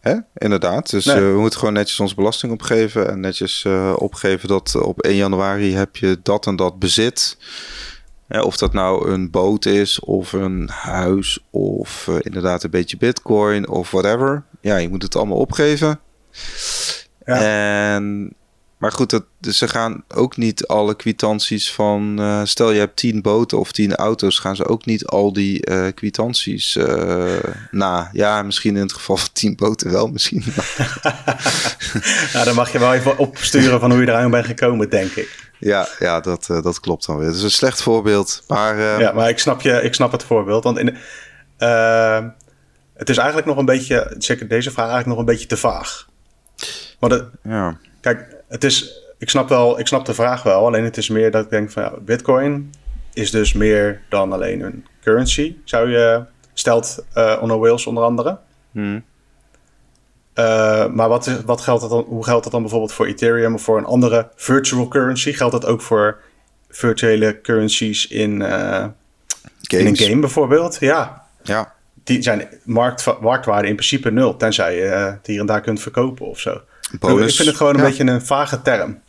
[0.00, 0.16] hè?
[0.34, 0.90] inderdaad.
[0.90, 1.16] Dus nee.
[1.16, 3.10] uh, we moeten gewoon netjes onze belasting opgeven.
[3.10, 7.36] En netjes uh, opgeven dat op 1 januari heb je dat en dat bezit.
[8.28, 13.68] Ja, of dat nou een boot is, of een huis, of inderdaad een beetje bitcoin,
[13.68, 14.42] of whatever.
[14.60, 16.00] Ja, je moet het allemaal opgeven.
[17.24, 17.42] Ja.
[17.94, 18.34] En
[18.80, 22.20] maar goed, dat, dus ze gaan ook niet alle kwitanties van.
[22.20, 25.70] Uh, stel je hebt tien boten of tien auto's, gaan ze ook niet al die
[25.70, 27.38] uh, kwitanties uh,
[27.70, 28.10] na.
[28.12, 30.44] Ja, misschien in het geval van tien boten wel, misschien.
[32.32, 35.50] nou, dan mag je wel even opsturen van hoe je eraan bent gekomen, denk ik.
[35.58, 37.26] Ja, ja dat, dat klopt dan weer.
[37.26, 38.42] Het is een slecht voorbeeld.
[38.48, 40.64] Maar, ja, maar ik snap, je, ik snap het voorbeeld.
[40.64, 40.96] Want in,
[42.94, 44.14] het is eigenlijk nog een beetje.
[44.18, 46.08] Zeker deze vraag eigenlijk nog een beetje te vaag.
[46.98, 47.78] Want het, ja.
[48.00, 50.66] Kijk, het is, ik, snap wel, ik snap de vraag wel.
[50.66, 52.72] Alleen het is meer dat ik denk van ja, Bitcoin
[53.12, 55.56] is dus meer dan alleen een currency.
[55.64, 58.38] Zou je, stelt uh, Onno Wales onder andere.
[58.72, 59.04] Hmm.
[60.34, 63.54] Uh, maar wat is, wat geldt dat dan, hoe geldt dat dan bijvoorbeeld voor Ethereum
[63.54, 65.32] of voor een andere virtual currency?
[65.32, 66.20] Geldt dat ook voor
[66.68, 68.86] virtuele currencies in, uh,
[69.68, 70.76] in een game bijvoorbeeld?
[70.80, 71.26] Ja.
[71.42, 71.72] ja.
[72.04, 76.26] Die zijn markt, marktwaarde in principe nul, tenzij je het hier en daar kunt verkopen
[76.26, 76.60] of zo.
[76.98, 77.30] Bonus.
[77.30, 77.86] Ik vind het gewoon een ja.
[77.86, 79.00] beetje een vage term.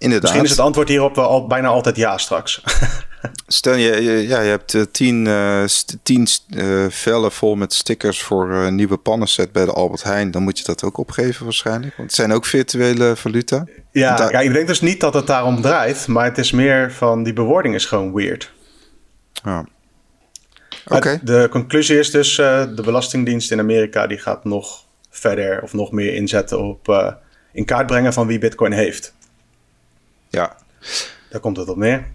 [0.00, 0.22] Inderdaad.
[0.22, 2.62] Misschien is het antwoord hierop wel al, bijna altijd ja straks.
[3.46, 5.64] Stel je, ja, je hebt uh, tien, uh,
[6.02, 10.30] tien uh, vellen vol met stickers voor een nieuwe pannenset bij de Albert Heijn.
[10.30, 11.96] Dan moet je dat ook opgeven waarschijnlijk.
[11.96, 13.64] Want het zijn ook virtuele valuta.
[13.92, 14.32] Ja, daar...
[14.32, 16.06] ja ik denk dus niet dat het daarom draait.
[16.06, 18.52] Maar het is meer van die bewoording is gewoon weird.
[19.44, 19.66] Ja.
[20.84, 20.96] Oké.
[20.96, 21.20] Okay.
[21.22, 26.14] De conclusie is dus de Belastingdienst in Amerika die gaat nog verder of nog meer
[26.14, 27.12] inzetten op uh,
[27.52, 29.14] in kaart brengen van wie Bitcoin heeft.
[30.28, 30.56] Ja.
[31.30, 32.06] Daar komt het op neer.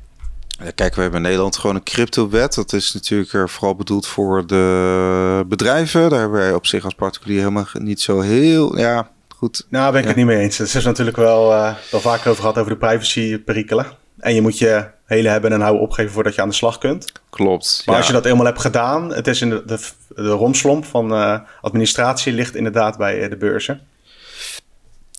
[0.75, 2.53] Kijk, we hebben in Nederland gewoon een cryptowet.
[2.53, 6.09] Dat is natuurlijk vooral bedoeld voor de bedrijven.
[6.09, 8.77] Daar hebben wij op zich als particulier helemaal niet zo heel.
[8.77, 9.65] Ja, goed.
[9.69, 10.07] Nou, ben ik ja.
[10.07, 10.57] het niet mee eens.
[10.57, 13.85] Het is natuurlijk wel, uh, wel vaker over gehad over de privacy-perikelen.
[14.19, 17.11] En je moet je hele hebben en houden opgeven voordat je aan de slag kunt.
[17.29, 17.81] Klopt.
[17.85, 18.01] Maar ja.
[18.01, 19.79] als je dat eenmaal hebt gedaan, het is in de, de,
[20.15, 23.87] de romslomp van uh, administratie ligt inderdaad bij uh, de beurzen.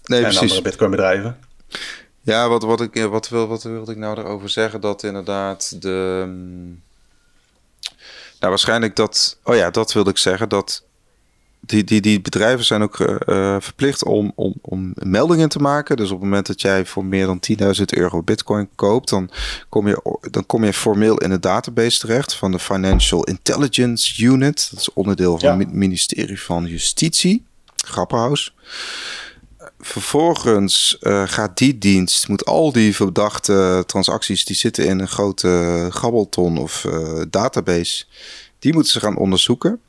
[0.05, 0.41] Nee, en precies.
[0.41, 1.39] andere bitcoinbedrijven.
[2.21, 4.81] Ja, wat, wat, ik, wat, wil, wat wilde ik nou erover zeggen?
[4.81, 6.25] Dat inderdaad de...
[8.39, 9.39] Nou, waarschijnlijk dat...
[9.43, 10.49] Oh ja, dat wilde ik zeggen.
[10.49, 10.86] Dat
[11.67, 15.97] die, die, die bedrijven zijn ook uh, verplicht om, om, om meldingen te maken.
[15.97, 17.41] Dus op het moment dat jij voor meer dan
[17.79, 19.31] 10.000 euro bitcoin koopt, dan
[19.69, 24.69] kom, je, dan kom je formeel in de database terecht van de Financial Intelligence Unit.
[24.71, 25.59] Dat is onderdeel van ja.
[25.59, 27.45] het ministerie van Justitie.
[27.77, 28.55] Grappenhuis.
[29.81, 35.87] Vervolgens uh, gaat die dienst, moet al die verdachte transacties die zitten in een grote
[35.91, 38.05] gabbelton of uh, database,
[38.59, 39.81] die moeten ze gaan onderzoeken.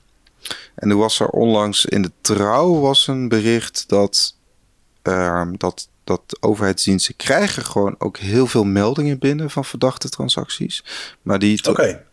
[0.78, 4.36] En er was er onlangs in de trouw was een bericht dat,
[5.04, 10.84] uh, dat, dat overheidsdiensten krijgen gewoon ook heel veel meldingen binnen van verdachte transacties.
[11.22, 12.04] Maar die, okay.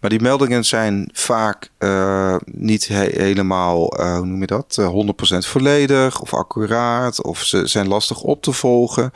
[0.00, 5.34] maar die meldingen zijn vaak uh, niet he helemaal, uh, hoe noem je dat, uh,
[5.34, 9.12] 100% volledig of accuraat of ze zijn lastig op te volgen.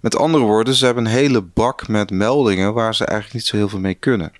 [0.00, 3.56] Met andere woorden, ze hebben een hele bak met meldingen waar ze eigenlijk niet zo
[3.56, 4.32] heel veel mee kunnen.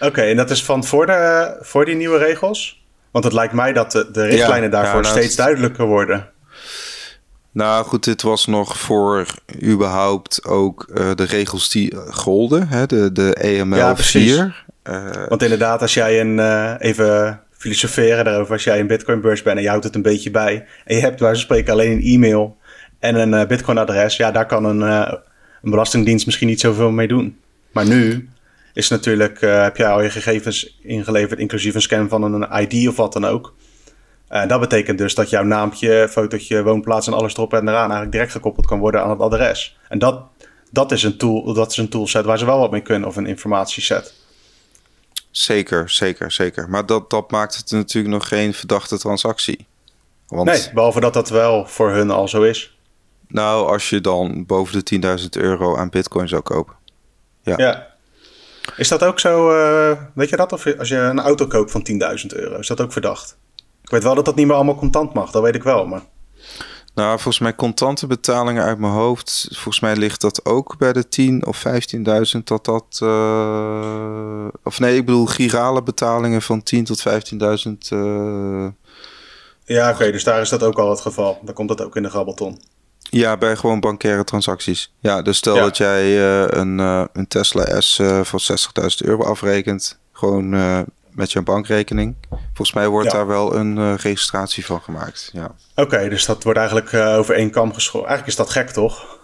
[0.00, 2.85] Oké, en dat is van voor, de, voor die nieuwe regels?
[3.16, 6.28] Want het lijkt mij dat de, de richtlijnen ja, daarvoor ja, nou, steeds duidelijker worden.
[7.52, 9.26] Nou goed, dit was nog voor
[9.62, 14.64] überhaupt ook uh, de regels die golden, hè, de, de EML ja, 4.
[14.84, 19.56] Uh, Want inderdaad, als jij een, uh, even filosoferen daarover, als jij een Bitcoin-beurs bent
[19.56, 22.02] en je houdt het een beetje bij, en je hebt waar ze spreken alleen een
[22.02, 22.56] e-mail
[22.98, 27.38] en een Bitcoin-adres, ja, daar kan een, een belastingdienst misschien niet zoveel mee doen.
[27.72, 28.28] Maar nu
[28.76, 32.96] is natuurlijk, heb jij al je gegevens ingeleverd, inclusief een scan van een ID of
[32.96, 33.54] wat dan ook.
[34.28, 38.12] En dat betekent dus dat jouw naampje, fotootje, woonplaats en alles erop en eraan eigenlijk
[38.12, 39.78] direct gekoppeld kan worden aan het adres.
[39.88, 40.22] En dat,
[40.70, 43.16] dat, is een tool, dat is een toolset waar ze wel wat mee kunnen of
[43.16, 44.14] een informatieset.
[45.30, 46.68] Zeker, zeker, zeker.
[46.68, 49.66] Maar dat, dat maakt het natuurlijk nog geen verdachte transactie.
[50.26, 52.78] Want, nee, behalve dat dat wel voor hun al zo is.
[53.28, 56.74] Nou, als je dan boven de 10.000 euro aan bitcoin zou kopen.
[57.42, 57.54] Ja.
[57.56, 57.95] ja.
[58.76, 60.52] Is dat ook zo, uh, weet je dat?
[60.52, 63.36] Of als je een auto koopt van 10.000 euro, is dat ook verdacht?
[63.82, 65.86] Ik weet wel dat dat niet meer allemaal contant mag, dat weet ik wel.
[65.86, 66.02] Maar...
[66.94, 69.48] Nou, volgens mij contante betalingen uit mijn hoofd.
[69.50, 71.04] Volgens mij ligt dat ook bij de
[71.42, 71.64] 10.000 of
[72.36, 73.00] 15.000 dat dat...
[73.02, 77.72] Uh, of nee, ik bedoel girale betalingen van 10 tot 15.000...
[77.92, 78.66] Uh,
[79.64, 81.38] ja, oké, dus daar is dat ook al het geval.
[81.42, 82.60] Dan komt dat ook in de grabbelton.
[83.10, 84.92] Ja, bij gewoon bankaire transacties.
[85.00, 88.42] Ja, dus stel dat jij uh, een, een Tesla S voor
[88.82, 89.98] 60.000 euro afrekent.
[90.12, 90.50] Gewoon
[91.10, 92.14] met je bankrekening.
[92.28, 95.30] Volgens mij wordt daar wel een registratie van gemaakt.
[95.32, 95.54] Ja.
[95.74, 98.08] Oké, dus dat wordt eigenlijk over één kam geschoren.
[98.08, 99.18] Eigenlijk is dat gek, toch?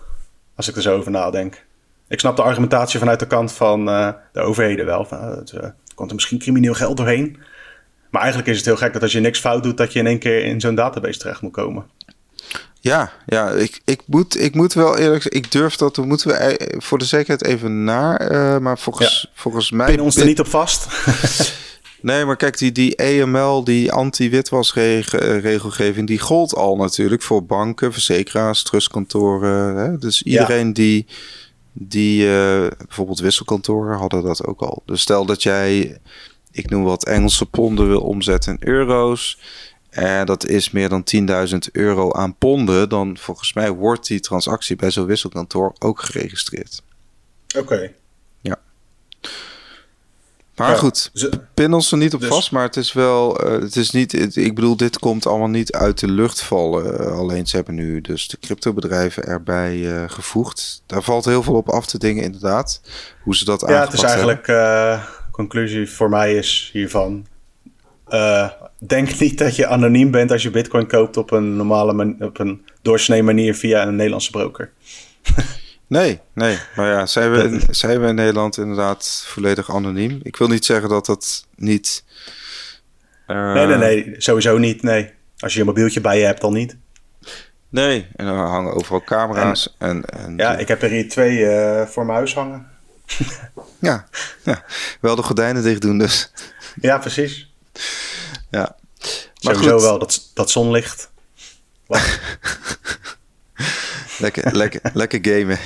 [0.56, 1.64] Als ik er zo over nadenk.
[2.08, 3.84] Ik snap de argumentatie vanuit de kant van
[4.32, 5.04] de overheden wel.
[5.04, 5.52] Van, het
[5.94, 7.38] komt er misschien crimineel geld doorheen.
[8.12, 10.06] Maar eigenlijk is het heel gek dat als je niks fout doet, dat je in
[10.06, 11.86] één keer in zo'n database terecht moet komen.
[12.80, 16.28] Ja, ja ik, ik, moet, ik moet wel eerlijk zeggen, ik durf dat, we moeten
[16.28, 18.32] we voor de zekerheid even naar.
[18.32, 19.28] Uh, maar volgens, ja.
[19.34, 19.86] volgens mij.
[19.86, 20.86] Pin ons er niet op vast.
[22.02, 28.62] Nee, maar kijk, die, die EML, die anti-witwasregelgeving, die gold al natuurlijk voor banken, verzekeraars,
[28.62, 29.76] trustkantoren.
[29.76, 29.98] Hè?
[29.98, 31.06] Dus iedereen die,
[31.72, 34.82] die uh, bijvoorbeeld wisselkantoren hadden dat ook al.
[34.86, 35.98] Dus stel dat jij,
[36.50, 39.38] ik noem wat Engelse ponden wil omzetten in euro's.
[39.92, 41.04] En dat is meer dan
[41.50, 42.88] 10.000 euro aan ponden.
[42.88, 46.82] Dan volgens mij wordt die transactie bij zo'n wisselkantoor ook geregistreerd.
[47.56, 47.92] Oké.
[48.40, 48.58] Ja.
[50.56, 51.10] Maar goed,
[51.54, 54.36] pin ons er niet op dus- vast, maar het is wel, uh, het is niet,
[54.36, 57.00] ik bedoel, dit komt allemaal niet uit de lucht vallen.
[57.00, 60.82] Uh, alleen ze hebben nu dus de cryptobedrijven erbij uh, gevoegd.
[60.86, 62.80] Daar valt heel veel op af te dingen, inderdaad.
[63.22, 64.52] Hoe ze dat ja, Ja, het is eigenlijk,
[65.30, 67.26] conclusie voor mij is hiervan,
[68.78, 72.64] denk niet dat je anoniem bent als je bitcoin koopt op een normale, op een
[72.82, 74.70] doorsnee manier via een Nederlandse broker.
[75.92, 76.58] Nee, nee.
[76.76, 80.20] Maar ja, zijn we, zijn we in Nederland inderdaad volledig anoniem?
[80.22, 82.04] Ik wil niet zeggen dat dat niet...
[83.26, 83.52] Uh...
[83.52, 84.14] Nee, nee, nee.
[84.18, 85.10] Sowieso niet, nee.
[85.38, 86.76] Als je een mobieltje bij je hebt, dan niet.
[87.68, 89.74] Nee, en dan hangen overal camera's.
[89.78, 92.66] En, en, ja, ik heb er hier twee uh, voor mijn huis hangen.
[93.78, 94.06] ja,
[94.44, 94.64] ja,
[95.00, 96.32] wel de gordijnen dicht doen dus.
[96.80, 97.51] Ja, precies.
[98.50, 98.76] Ja.
[99.42, 99.82] Maar Sowieso goed.
[99.82, 101.10] wel, dat, dat zonlicht.
[104.18, 105.58] lekker, lekker, lekker gamen.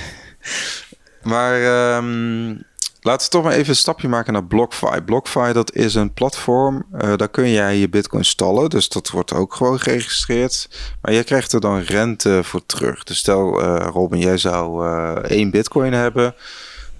[1.21, 2.63] Maar um,
[3.01, 5.01] laten we toch maar even een stapje maken naar BlockFi.
[5.01, 8.69] BlockFi dat is een platform, uh, daar kun jij je bitcoin stallen.
[8.69, 10.69] Dus dat wordt ook gewoon geregistreerd.
[11.01, 13.03] Maar jij krijgt er dan rente voor terug.
[13.03, 16.35] Dus stel uh, Robin, jij zou uh, één bitcoin hebben.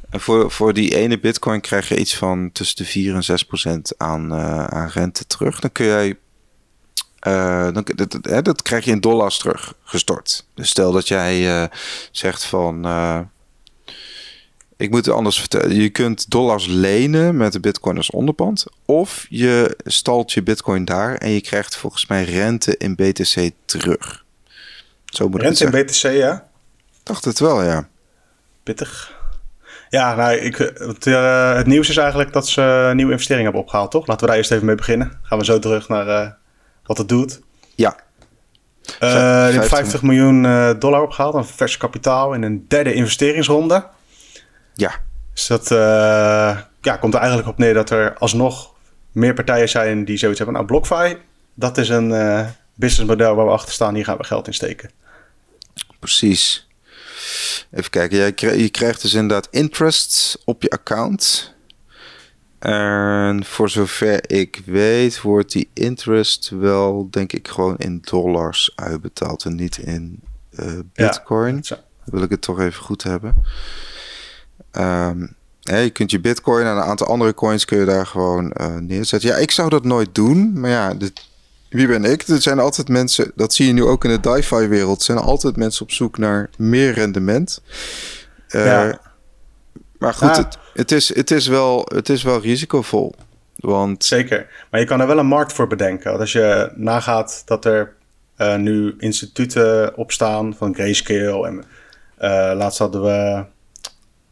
[0.09, 3.43] En voor, voor die ene bitcoin krijg je iets van tussen de 4 en 6
[3.43, 5.59] procent aan, aan rente terug.
[5.59, 6.17] Dan kun jij
[7.27, 10.45] uh, dan, dat, dat, krijg je in dollars teruggestort.
[10.53, 11.67] Dus stel dat jij uh,
[12.11, 12.85] zegt van.
[14.77, 15.75] Ik moet het anders vertellen.
[15.75, 18.65] Je kunt dollars lenen met de bitcoin als onderpand.
[18.85, 24.25] Of je stalt je bitcoin daar en je krijgt volgens mij rente in BTC terug.
[25.05, 26.47] Zo moet rente in BTC, ja?
[27.03, 27.87] Dacht het wel, ja.
[28.63, 29.16] Pittig.
[29.89, 31.05] Ja, nou, ik, het,
[31.55, 34.07] het nieuws is eigenlijk dat ze een nieuwe investering hebben opgehaald, toch?
[34.07, 35.19] Laten we daar eerst even mee beginnen.
[35.21, 36.37] Gaan we zo terug naar
[36.85, 37.41] wat het doet.
[37.75, 37.95] Ja.
[38.99, 43.87] Uh, 50, 50 miljoen uh, dollar opgehaald aan vers kapitaal in een derde investeringsronde.
[44.73, 44.91] Ja.
[45.33, 45.67] Dus dat
[46.81, 48.73] ja, komt er eigenlijk op neer dat er alsnog
[49.11, 50.55] meer partijen zijn die zoiets hebben.
[50.55, 51.17] Nou, BlockFi,
[51.53, 52.09] dat is een
[52.75, 53.95] businessmodel waar we achter staan.
[53.95, 54.91] Hier gaan we geld in steken.
[55.99, 56.66] Precies.
[57.71, 61.55] Even kijken, je krijgt dus inderdaad interest op je account.
[62.59, 69.43] En voor zover ik weet, wordt die interest wel, denk ik, gewoon in dollars uitbetaald
[69.43, 70.19] en niet in
[70.59, 71.59] uh, bitcoin.
[71.61, 73.35] Ja, wil ik het toch even goed hebben.
[74.71, 78.75] Um, je kunt je bitcoin en een aantal andere coins kun je daar gewoon uh,
[78.75, 79.29] neerzetten.
[79.29, 81.26] Ja, ik zou dat nooit doen, maar ja, dit,
[81.69, 82.27] wie ben ik?
[82.27, 85.55] Er zijn altijd mensen, dat zie je nu ook in de DeFi wereld, zijn altijd
[85.55, 87.61] mensen op zoek naar meer rendement.
[88.49, 88.99] Uh, ja.
[89.97, 93.15] Maar goed, het, het, is, het, is wel, het is wel risicovol.
[93.55, 94.03] Want...
[94.03, 96.19] Zeker, maar je kan er wel een markt voor bedenken.
[96.19, 97.93] Als je nagaat dat er
[98.37, 101.55] uh, nu instituten opstaan van Grayscale en
[102.21, 103.45] uh, laatst hadden we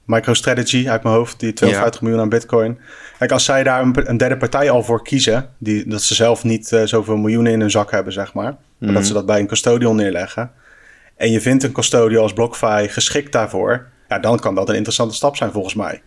[0.05, 2.79] MicroStrategy uit mijn hoofd, die 52 miljoen aan bitcoin.
[3.17, 6.71] Kijk, als zij daar een, derde partij al voor kiezen, die, dat ze zelf niet
[6.71, 9.03] uh, zoveel miljoenen in hun zak hebben, zeg maar, maar dat mhm.
[9.03, 10.51] ze dat bij een custodial neerleggen,
[11.15, 15.15] en je vindt een custodial als BlockFi geschikt daarvoor, ja, dan kan dat een interessante
[15.15, 16.01] stap zijn volgens mij.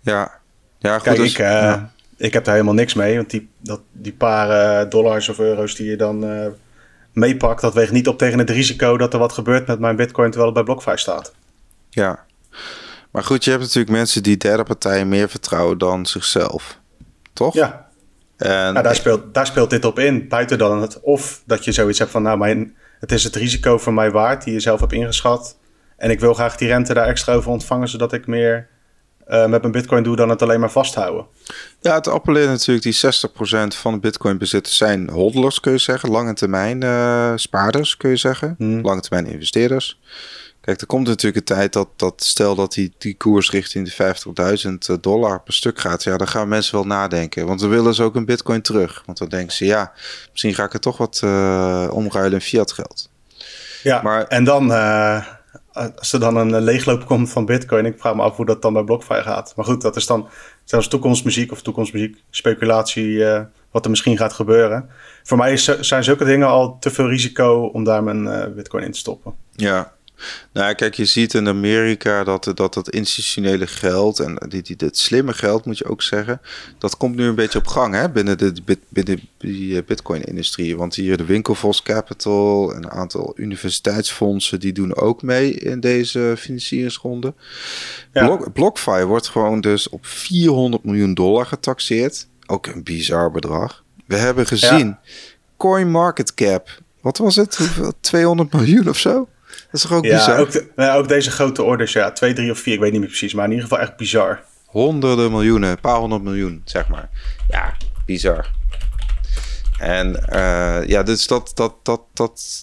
[0.00, 0.32] Ja,
[0.78, 1.02] ja goed.
[1.02, 1.82] Kijk, dus, ik, uh,
[2.16, 5.74] ik heb daar helemaal niks mee, want die, dat, die paar uh, dollars of euro's
[5.74, 6.24] die je dan
[7.12, 10.30] meepakt, dat weegt niet op tegen het risico dat er wat gebeurt met mijn bitcoin
[10.30, 11.34] terwijl het bij BlockFi staat.
[11.90, 12.24] Ja,
[13.16, 16.80] maar goed, je hebt natuurlijk mensen die derde partijen meer vertrouwen dan zichzelf.
[17.32, 17.54] Toch?
[17.54, 17.88] Ja.
[18.36, 20.28] En nou, daar, speelt, daar speelt dit op in.
[20.28, 23.78] Buiten dan het of dat je zoiets hebt van, nou, mijn, het is het risico
[23.78, 25.56] voor mij waard die je zelf hebt ingeschat.
[25.96, 28.68] En ik wil graag die rente daar extra over ontvangen, zodat ik meer
[29.28, 31.26] uh, met mijn bitcoin doe dan het alleen maar vasthouden.
[31.80, 32.96] Ja, het appelleert natuurlijk die
[33.74, 36.10] 60% van de bitcoin bezitters zijn hodlers, kun je zeggen.
[36.10, 38.54] Lange termijn uh, spaarders, kun je zeggen.
[38.58, 38.80] Hmm.
[38.80, 40.00] Lange termijn investeerders.
[40.66, 44.14] Kijk, er komt natuurlijk een tijd dat, dat stel dat die, die koers richting de
[44.64, 46.04] 50.000 eh, dollar per stuk gaat.
[46.04, 47.46] Ja, dan gaan mensen wel nadenken.
[47.46, 49.02] Want dan willen ze ook een bitcoin terug.
[49.04, 49.92] Want dan denken ze, ja,
[50.30, 53.10] misschien ga ik er toch wat uh, omruilen in fiat geld.
[53.82, 55.26] Ja, maar, en dan, uh,
[55.72, 58.72] als er dan een leegloop komt van bitcoin, ik vraag me af hoe dat dan
[58.72, 59.52] bij BlockFi gaat.
[59.56, 60.28] Maar goed, dat is dan
[60.64, 63.24] zelfs toekomstmuziek of toekomstmuziek, speculatie,
[63.70, 64.90] wat er misschien gaat gebeuren.
[65.22, 68.92] Voor mij is, zijn zulke dingen al te veel risico om daar mijn bitcoin in
[68.92, 69.34] te stoppen.
[69.52, 69.94] Ja,
[70.52, 74.98] nou, kijk, je ziet in Amerika dat dat, dat institutionele geld en die, die, het
[74.98, 76.40] slimme geld, moet je ook zeggen,
[76.78, 78.52] dat komt nu een beetje op gang hè, binnen de
[78.88, 80.76] binnen die eh, Bitcoin-industrie.
[80.76, 86.34] Want hier de Winkelvos Capital en een aantal universiteitsfondsen, die doen ook mee in deze
[86.38, 87.34] financieringsronde.
[88.12, 88.36] Ja.
[88.52, 92.26] BlockFi wordt gewoon dus op 400 miljoen dollar getaxeerd.
[92.46, 93.84] Ook een bizar bedrag.
[94.06, 95.00] We hebben gezien, ja.
[95.56, 97.58] CoinMarketCap, wat was het?
[98.00, 99.28] 200 miljoen of zo?
[99.76, 100.38] Dat is toch ook ja, bizar?
[100.38, 102.12] Ook, de, ook deze grote orders, ja.
[102.12, 103.34] Twee, drie of vier, ik weet niet meer precies.
[103.34, 104.42] Maar in ieder geval echt bizar.
[104.66, 107.08] Honderden miljoenen, een paar honderd miljoen, zeg maar.
[107.48, 108.50] Ja, bizar.
[109.78, 112.60] En uh, ja, dus dat, dat, dat, dat,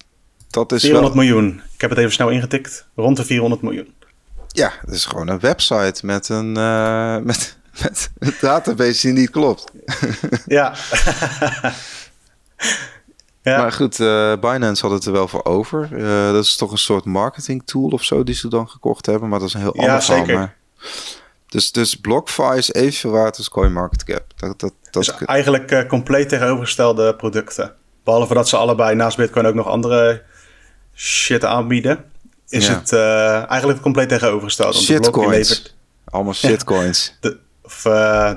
[0.50, 1.62] dat is 400 miljoen.
[1.74, 2.88] Ik heb het even snel ingetikt.
[2.96, 3.94] Rond de 400 miljoen.
[4.48, 9.30] Ja, het is gewoon een website met een, uh, met, met een database die niet
[9.30, 9.72] klopt.
[10.46, 10.74] ja.
[13.44, 13.58] Ja.
[13.58, 15.90] Maar goed, uh, Binance had het er wel voor over.
[15.92, 19.30] Uh, dat is toch een soort marketing tool of zo die ze dan gekocht hebben.
[19.30, 20.26] Maar dat is een heel ander verhaal.
[20.26, 20.56] Maar...
[21.48, 24.24] Dus, dus BlockFi is even waard als CoinMarketCap.
[24.36, 27.74] Dat, dat, dat is eigenlijk uh, compleet tegenovergestelde producten.
[28.04, 30.24] Behalve dat ze allebei naast Bitcoin ook nog andere
[30.96, 32.06] shit aanbieden.
[32.48, 32.92] Is het
[33.50, 34.76] eigenlijk compleet tegenovergesteld.
[34.76, 35.76] Shitcoins.
[36.06, 37.18] Allemaal shitcoins.
[37.20, 37.82] de, of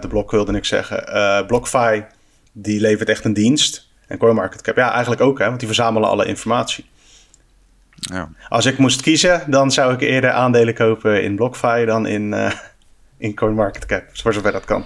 [0.01, 1.47] de blok wilde ik zeggen.
[1.47, 2.05] BlockFi
[2.53, 3.86] die levert echt een dienst.
[4.07, 6.85] En CoinMarketCap, ja, eigenlijk ook, hè, want die verzamelen alle informatie.
[7.95, 8.31] Ja.
[8.49, 12.53] Als ik moest kiezen, dan zou ik eerder aandelen kopen in BlockFi dan in, uh,
[13.19, 14.85] in CoinMarketCap, voor zover dat kan.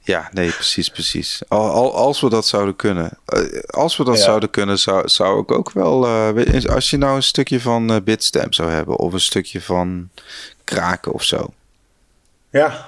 [0.00, 1.42] Ja, nee, precies, precies.
[1.48, 5.40] Al, al, als we dat zouden kunnen, uh, als we dat zouden kunnen, zou, zou
[5.40, 9.20] ik ook wel, uh, als je nou een stukje van Bitstamp zou hebben of een
[9.20, 10.08] stukje van
[10.64, 11.52] Kraken of zo.
[12.50, 12.86] Ja.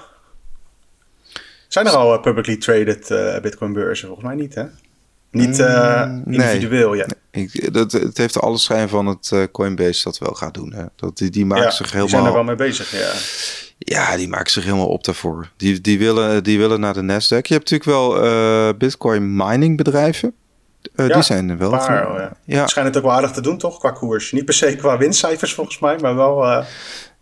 [1.68, 3.09] Zijn er al publicly traded
[3.42, 4.07] Bitcoin beurzen?
[4.09, 4.64] Volgens mij niet, hè?
[5.35, 6.99] Niet uh, individueel, nee.
[6.99, 7.07] ja.
[7.31, 10.73] Ik, dat, het heeft alle schijn van het uh, Coinbase dat wel gaat doen.
[10.73, 10.85] Hè?
[10.97, 12.07] Dat, die, die maken zich helemaal...
[12.07, 13.12] Die zijn er wel mee bezig, ja.
[13.79, 15.51] Ja, die maken zich helemaal op daarvoor.
[15.57, 17.47] Die, die, willen, die willen naar de Nasdaq.
[17.47, 20.35] Je hebt natuurlijk wel uh, Bitcoin mining bedrijven.
[20.94, 21.70] Ja, die zijn er wel.
[21.70, 22.66] Paar, oh, ja.
[22.66, 23.79] Schijnt het ook wel aardig te doen, toch?
[23.79, 24.33] Qua koers.
[24.33, 26.64] Niet per se qua winstcijfers volgens mij, maar wel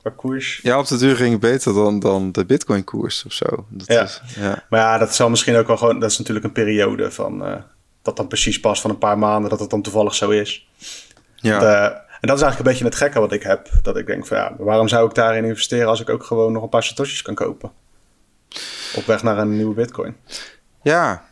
[0.01, 0.61] qua koers.
[0.63, 3.67] Ja, op de duur ging het beter dan, dan de Bitcoin koers of zo.
[3.69, 3.89] Dat.
[3.89, 4.65] Is, ja.
[4.71, 6.01] Maar ja, dat zal misschien ook wel gewoon...
[6.01, 7.65] Dat is natuurlijk een periode van
[8.03, 10.69] dat dan precies pas van een paar maanden dat het dan toevallig zo is.
[11.37, 11.61] Ja.
[11.61, 13.69] Eh, en dat is eigenlijk een beetje het gekke wat ik heb.
[13.83, 16.63] Dat ik denk van ja, waarom zou ik daarin investeren als ik ook gewoon nog
[16.63, 17.73] een paar satoshis kan kopen?
[18.95, 20.17] Op weg naar een nieuwe bitcoin.
[20.83, 21.25] Ja,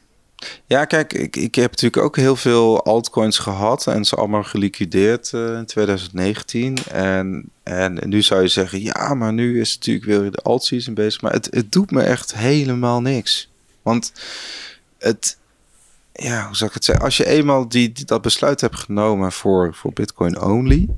[0.66, 5.32] Ja, kijk, ik, ik heb natuurlijk ook heel veel altcoins gehad en ze allemaal geliquideerd
[5.34, 6.76] uh, in 2019.
[6.90, 10.94] En, en nu zou je zeggen, ja, maar nu is het natuurlijk weer de alt-season
[10.94, 11.20] bezig.
[11.20, 13.50] Maar het, het doet me echt helemaal niks.
[13.82, 14.12] Want
[14.98, 15.38] het,
[16.22, 17.04] ja, hoe zou ik het zeggen?
[17.04, 20.88] Als je eenmaal die, die dat besluit hebt genomen voor, voor Bitcoin only,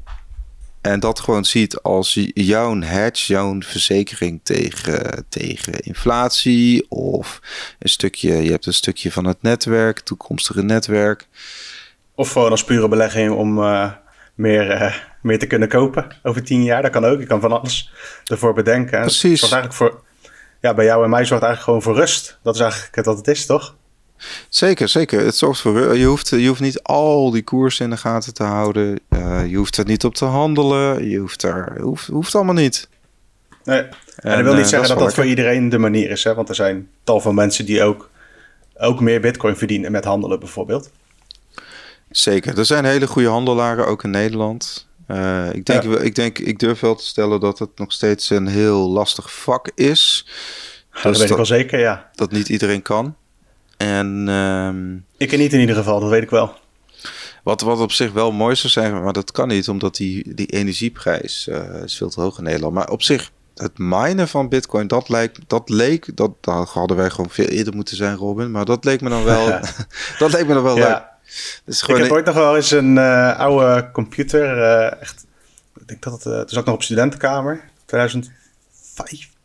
[0.83, 6.91] en dat gewoon ziet als jouw hedge, jouw verzekering tegen, tegen inflatie.
[6.91, 7.41] Of
[7.79, 11.29] een stukje, je hebt een stukje van het netwerk, toekomstige netwerk.
[12.15, 13.91] Of gewoon als pure belegging om uh,
[14.35, 16.83] meer, uh, meer te kunnen kopen over tien jaar.
[16.83, 17.21] Dat kan ook.
[17.21, 17.93] Je kan van alles
[18.25, 19.01] ervoor bedenken.
[19.01, 19.43] Precies.
[19.43, 20.03] eigenlijk voor,
[20.61, 22.39] ja, bij jou en mij zorgt eigenlijk gewoon voor rust.
[22.43, 23.77] Dat is eigenlijk wat het is, toch?
[24.49, 25.25] Zeker, zeker.
[25.25, 25.97] Het zorgt voor.
[25.97, 29.01] Je hoeft, je hoeft niet al die koersen in de gaten te houden.
[29.09, 31.09] Uh, je hoeft er niet op te handelen.
[31.09, 31.81] Je hoeft er.
[31.81, 32.89] Hoeft, hoeft allemaal niet.
[33.65, 33.81] Nee.
[33.81, 36.25] En, en dat wil niet uh, zeggen dat dat, dat voor iedereen de manier is.
[36.25, 36.35] Hè?
[36.35, 38.11] Want er zijn tal van mensen die ook,
[38.77, 40.91] ook meer bitcoin verdienen met handelen, bijvoorbeeld.
[42.11, 42.59] Zeker.
[42.59, 44.87] Er zijn hele goede handelaren, ook in Nederland.
[45.09, 45.99] Uh, ik, denk, ja.
[45.99, 49.71] ik denk, ik durf wel te stellen dat het nog steeds een heel lastig vak
[49.75, 50.27] is.
[50.93, 52.11] Dus dat weet ik wel zeker, ja.
[52.15, 53.17] Dat niet iedereen kan.
[53.83, 56.55] En, um, ik niet in ieder geval, dat weet ik wel.
[57.43, 60.47] Wat, wat op zich wel mooi zou zijn, maar dat kan niet, omdat die, die
[60.47, 62.75] energieprijs uh, is veel te hoog in Nederland.
[62.75, 67.11] Maar op zich, het minen van Bitcoin, dat, lijkt, dat leek, dat, dat hadden wij
[67.11, 68.51] gewoon veel eerder moeten zijn, Robin.
[68.51, 69.47] Maar dat leek me dan wel,
[70.19, 70.89] dat leek me dan wel ja.
[70.89, 71.03] leuk.
[71.65, 75.27] Dus ik heb ooit nog wel eens een uh, oude computer, uh, echt,
[75.81, 78.33] ik denk dat het, toen zat ik nog op studentenkamer, 2005,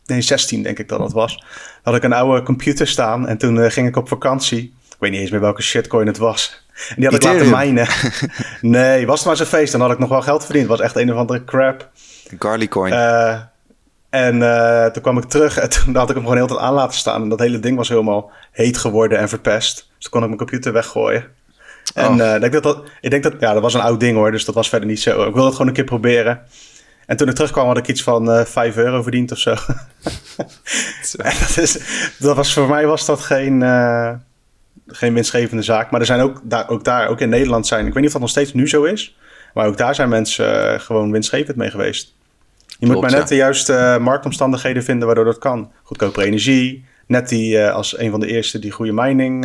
[0.06, 1.42] nee 16 denk ik dat dat was.
[1.88, 4.74] Had ik een oude computer staan en toen ging ik op vakantie.
[4.88, 6.64] Ik weet niet eens meer welke shitcoin het was.
[6.88, 7.42] En die had Ethereum.
[7.42, 7.86] ik laten mijnen.
[8.80, 10.68] nee, was het maar zo'n feest, dan had ik nog wel geld verdiend.
[10.68, 11.90] Het was echt een of andere crap.
[12.38, 12.92] Garlicoin.
[12.92, 13.40] Uh,
[14.10, 16.74] en uh, toen kwam ik terug en toen had ik hem gewoon heel tijd aan
[16.74, 17.22] laten staan.
[17.22, 19.76] En dat hele ding was helemaal heet geworden en verpest.
[19.76, 21.26] Dus toen kon ik mijn computer weggooien.
[21.94, 24.16] En uh, ik, denk dat dat, ik denk dat, ja, dat was een oud ding
[24.16, 25.10] hoor, dus dat was verder niet zo.
[25.10, 26.40] Ik wilde het gewoon een keer proberen.
[27.08, 29.54] En toen ik terugkwam had ik iets van uh, 5 euro verdiend of zo.
[31.16, 31.78] dat, is,
[32.18, 34.12] dat was, voor mij was dat geen, uh,
[34.86, 35.90] geen winstgevende zaak.
[35.90, 38.12] Maar er zijn ook daar, ook daar, ook in Nederland zijn, ik weet niet of
[38.12, 39.16] dat nog steeds nu zo is.
[39.54, 42.14] Maar ook daar zijn mensen uh, gewoon winstgevend mee geweest.
[42.66, 43.26] Je Klopt, moet maar net ja.
[43.26, 45.72] de juiste marktomstandigheden vinden waardoor dat kan.
[45.82, 46.84] Goedkope energie.
[47.06, 49.44] Net die als een van de eerste die goede mining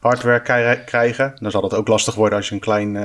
[0.00, 1.34] hardware krijgen.
[1.40, 2.96] Dan zal dat ook lastig worden als je een klein,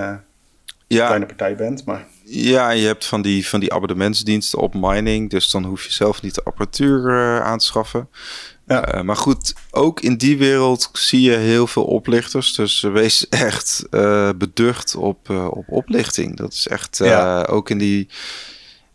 [0.94, 1.06] ja.
[1.06, 1.86] kleine partij bent.
[1.86, 2.06] Maar...
[2.24, 5.30] Ja, je hebt van die, van die abonnementsdiensten op mining.
[5.30, 8.10] Dus dan hoef je zelf niet de apparatuur uh, aan te schaffen.
[8.68, 8.96] Ja.
[8.96, 12.56] Uh, maar goed, ook in die wereld zie je heel veel oplichters.
[12.56, 16.38] Dus wees echt uh, beducht op, op oplichting.
[16.38, 17.44] Dat is echt ja.
[17.44, 18.10] ook in die...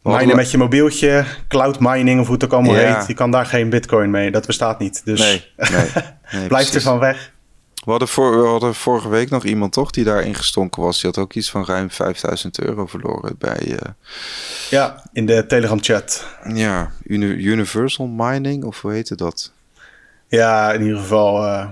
[0.03, 2.99] Minen met je mobieltje, cloud mining of hoe het ook allemaal ja.
[2.99, 3.07] heet.
[3.07, 4.30] Je kan daar geen bitcoin mee.
[4.30, 5.03] Dat bestaat niet.
[5.05, 5.90] Dus nee, nee,
[6.32, 7.32] nee blijf er van weg.
[7.87, 11.01] We hadden, voor, we hadden vorige week nog iemand toch die daar ingestonken was.
[11.01, 13.66] Die had ook iets van ruim 5000 euro verloren bij...
[13.66, 13.78] Uh...
[14.70, 16.26] Ja, in de Telegram chat.
[16.55, 19.53] Ja, Uni Universal Mining of hoe heette dat?
[20.28, 21.45] Ja, in ieder geval...
[21.45, 21.68] Uh,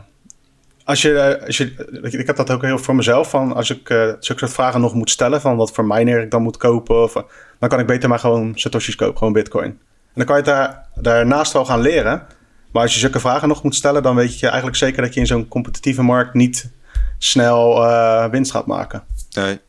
[0.85, 3.31] als je, als je, ik heb dat ook heel voor mezelf.
[3.31, 5.41] Van als ik uh, zulke soort vragen nog moet stellen.
[5.41, 7.03] Van wat voor miner ik dan moet kopen.
[7.03, 7.13] Of,
[7.59, 9.19] dan kan ik beter maar gewoon Satoshi's kopen.
[9.19, 9.71] Gewoon bitcoin.
[9.71, 9.79] En
[10.15, 12.27] dan kan je daar, daarnaast wel gaan leren.
[12.75, 15.21] Maar als je zulke vragen nog moet stellen, dan weet je eigenlijk zeker dat je
[15.21, 16.71] in zo'n competitieve markt niet
[17.19, 19.05] snel uh, winst gaat maken.
[19.31, 19.61] Nee.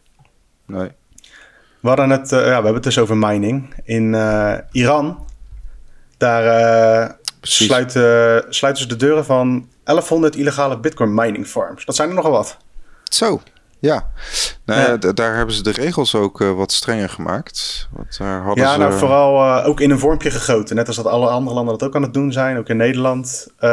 [0.66, 0.92] nee.
[1.80, 3.74] We, hadden het, uh, ja, we hebben het dus over mining.
[3.84, 5.26] In uh, Iran,
[6.18, 11.86] daar sluiten, sluiten ze de deuren van 1100 illegale bitcoin mining farms.
[11.86, 12.58] Dat zijn er nogal wat.
[13.04, 13.42] Zo.
[13.80, 14.12] Ja,
[14.66, 15.12] nou, ja.
[15.12, 17.88] daar hebben ze de regels ook uh, wat strenger gemaakt.
[17.92, 18.80] Want daar hadden ja, ze...
[18.80, 20.76] nou vooral uh, ook in een vormpje gegoten.
[20.76, 23.48] Net als dat alle andere landen dat ook aan het doen zijn, ook in Nederland.
[23.60, 23.70] Uh,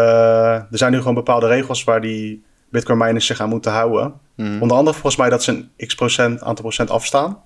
[0.55, 4.13] er zijn nu gewoon bepaalde regels waar die bitcoin miners zich aan moeten houden.
[4.37, 4.63] Mm.
[4.63, 7.39] Onder andere volgens mij dat ze een x procent, aantal procent afstaan.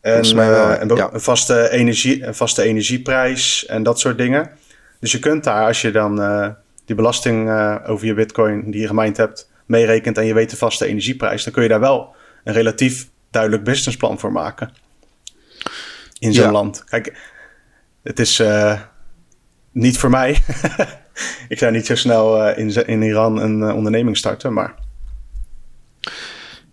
[0.00, 1.08] En, wel, en ja.
[1.12, 4.50] een, vaste energie, een vaste energieprijs en dat soort dingen.
[5.00, 6.16] Dus je kunt daar, als je dan
[6.84, 7.50] die belasting
[7.86, 11.52] over je bitcoin die je gemijnd hebt meerekent en je weet de vaste energieprijs, dan
[11.52, 12.14] kun je daar wel
[12.44, 14.72] een relatief duidelijk businessplan voor maken.
[16.18, 16.50] In zo'n ja.
[16.50, 16.84] land.
[16.84, 17.16] Kijk,
[18.02, 18.80] het is uh,
[19.72, 20.30] niet voor mij.
[21.48, 24.74] ik zou niet zo snel uh, in, in Iran een uh, onderneming starten, maar.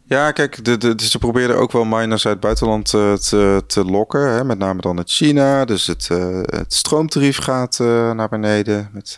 [0.10, 3.86] Ja, kijk, de, de, ze probeerden ook wel miners uit het buitenland uh, te, te
[3.86, 4.32] lokken.
[4.32, 5.66] Hè, met name dan uit China.
[5.66, 8.90] Dus het, uh, het stroomtarief gaat uh, naar beneden.
[8.92, 9.18] Met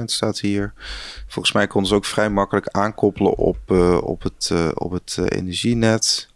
[0.00, 0.72] 47% staat hier.
[1.26, 3.70] Volgens mij konden ze ook vrij makkelijk aankoppelen op,
[4.02, 6.28] op het, op het energienet.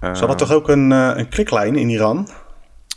[0.00, 2.28] Ze hadden toch ook een, een kliklijn in Iran?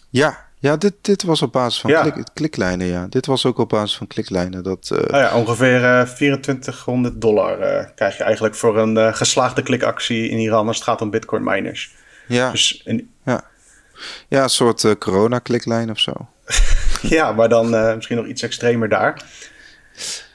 [0.10, 3.08] Ja, Ja, dit, dit was op basis van klik, kliklijnen, ja.
[3.10, 4.64] Dit was ook op basis van kliklijnen.
[4.64, 5.00] Dat, uh...
[5.08, 7.58] ja, ongeveer uh, 2400 dollar
[7.96, 11.92] krijg je eigenlijk voor een geslaagde klikactie in Iran als het gaat om bitcoin miners.
[12.28, 13.12] Ja, dus in...
[13.26, 13.44] ja.
[14.28, 16.14] ja een soort corona-kliklijn of zo.
[17.16, 19.22] ja, maar dan misschien nog iets extremer daar.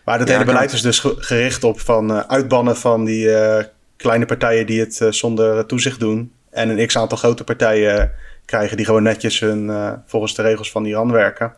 [0.05, 3.31] Maar het hele beleid is dus gericht op van uitbannen van die
[3.97, 6.33] kleine partijen die het zonder toezicht doen.
[6.51, 8.13] En een x-aantal grote partijen
[8.49, 11.55] krijgen die gewoon netjes hun, uh, volgens de regels van Iran werken.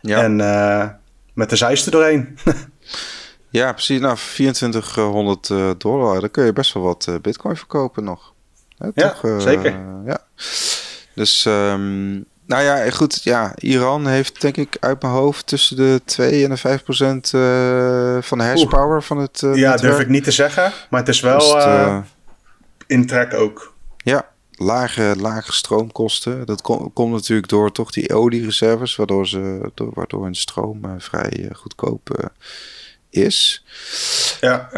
[0.00, 0.22] Ja.
[0.22, 0.88] En uh,
[1.34, 2.38] met de zijste doorheen.
[3.60, 4.00] ja, precies.
[4.00, 8.34] Nou, 2400 uh, dollar, dan kun je best wel wat bitcoin verkopen nog.
[8.76, 9.74] Hè, ja, toch, zeker.
[10.04, 10.18] ja.
[11.14, 13.22] Dus, um, nou ja, goed.
[13.22, 17.28] Ja, Iran heeft denk ik uit mijn hoofd tussen de 2 en de 5 procent
[18.26, 19.80] van de hashpower van het Ja, netwerk.
[19.80, 20.72] durf ik niet te zeggen.
[20.90, 22.04] Maar het is wel dus
[22.86, 23.74] in trek ook.
[23.96, 24.26] Ja,
[24.58, 26.46] lage, lage stroomkosten.
[26.46, 26.60] Dat
[26.92, 31.54] komt natuurlijk door toch die oliereserves, waardoor, ze, door, waardoor hun stroom uh, vrij uh,
[31.54, 32.26] goedkoop uh,
[33.10, 33.64] is.
[34.40, 34.68] Ja.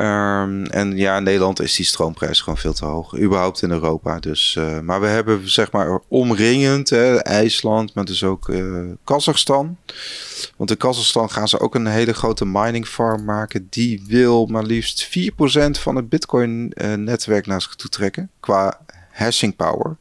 [0.43, 3.19] Um, en ja, in Nederland is die stroomprijs gewoon veel te hoog.
[3.19, 4.19] Überhaupt in Europa.
[4.19, 8.53] Dus, maar we hebben zeg maar omringend hè, IJsland, maar dus ook
[9.05, 9.77] Kazachstan.
[10.57, 13.67] Want in Kazachstan gaan ze ook een hele grote mining farm maken.
[13.71, 15.11] Die wil maar liefst 4%
[15.71, 18.31] van het Bitcoin netwerk naar zich toe trekken.
[18.41, 18.81] Qua
[19.21, 19.97] hashing power.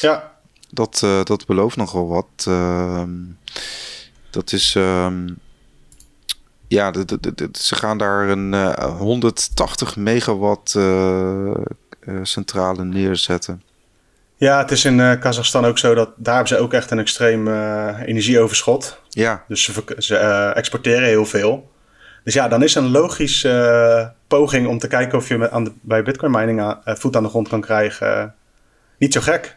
[0.00, 0.32] Ja.
[0.70, 2.44] Dat, uh, dat belooft nogal wat.
[2.48, 3.02] Uh,
[4.30, 4.74] dat is.
[4.74, 5.38] Um,
[6.68, 11.50] ja, de, de, de, ze gaan daar een uh, eh, 180 megawatt uh,
[12.22, 13.62] centrale neerzetten.
[14.36, 17.48] Ja, het is in Kazachstan ook zo dat daar hebben ze ook echt een extreem
[17.98, 19.00] energieoverschot.
[19.08, 19.44] Ja.
[19.48, 20.16] Dus ze, ze
[20.54, 21.71] exporteren heel veel.
[22.24, 25.72] Dus ja, dan is een logische poging om te kijken of je met, aan de,
[25.80, 28.34] bij bitcoin mining aan, voet aan de grond kan krijgen
[28.98, 29.56] niet zo gek.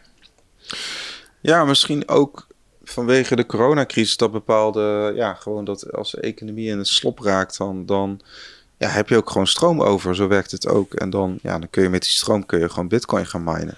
[1.40, 2.46] Ja, misschien ook
[2.84, 7.58] vanwege de coronacrisis dat bepaalde, ja, gewoon dat als de economie in het slop raakt,
[7.58, 8.20] dan, dan
[8.76, 10.14] ja, heb je ook gewoon stroom over.
[10.14, 10.94] Zo werkt het ook.
[10.94, 13.76] En dan, ja, dan kun je met die stroom kun je gewoon bitcoin gaan minen.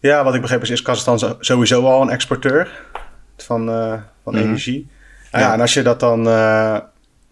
[0.00, 2.82] Ja, wat ik begreep is, is Kazachstan sowieso al een exporteur
[3.36, 4.42] van, uh, van mhm.
[4.42, 4.88] energie.
[5.32, 5.38] Ja.
[5.38, 5.52] ja.
[5.52, 6.78] en als je dat dan uh,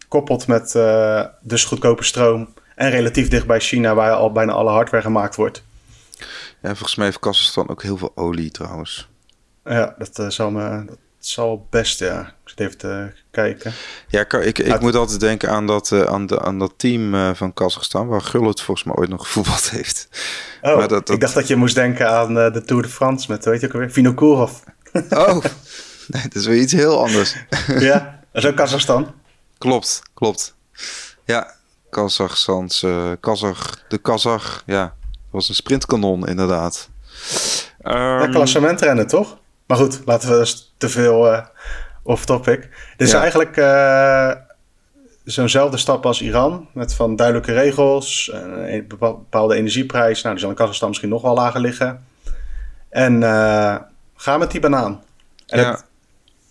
[0.09, 4.71] koppelt met uh, dus goedkope stroom en relatief dicht bij China, waar al bijna alle
[4.71, 5.63] hardware gemaakt wordt,
[6.63, 9.09] ja, volgens mij heeft Kazachstan ook heel veel olie trouwens.
[9.65, 12.21] Ja, dat, uh, zal, me, dat zal best, ja.
[12.21, 13.73] Ik zit even te kijken.
[14.09, 17.53] Ja, ik, ik, moet altijd denken aan dat, uh, aan, de, aan dat team van
[17.53, 20.09] Kazachstan, waar Gullit volgens mij ooit nog gevoetbald heeft.
[20.63, 21.15] Oh, maar dat, dat...
[21.15, 23.73] ik dacht dat je moest denken aan de Tour de France met, weet je ook
[23.73, 24.53] alweer, Vinokourov.
[25.11, 25.45] oh,
[26.13, 27.37] nee, dat is weer iets heel anders.
[27.79, 29.15] ja, dat is ook Kazachstan.
[29.59, 30.55] Klopt, klopt.
[31.25, 31.55] Ja,
[31.91, 32.87] Kazachstans,
[33.21, 34.97] Kazach, de Kazach, ja
[35.31, 36.89] was een sprintkanon, inderdaad.
[37.83, 39.39] Um, ja, ehm, klassementrennen, toch?
[39.67, 41.45] Maar goed, laten we dus te veel uh,
[42.03, 42.61] off-topic.
[42.97, 44.31] Dit is eigenlijk uh,
[45.25, 46.69] zo'nzelfde stap als Iran.
[46.73, 50.23] Met van duidelijke regels, een bepaalde energieprijs.
[50.23, 52.07] Nou, die zal in Kazachstan misschien nog wel lager liggen.
[52.89, 53.77] En uh,
[54.15, 55.03] ga met die banaan.
[55.47, 55.71] En ja.
[55.71, 55.85] het,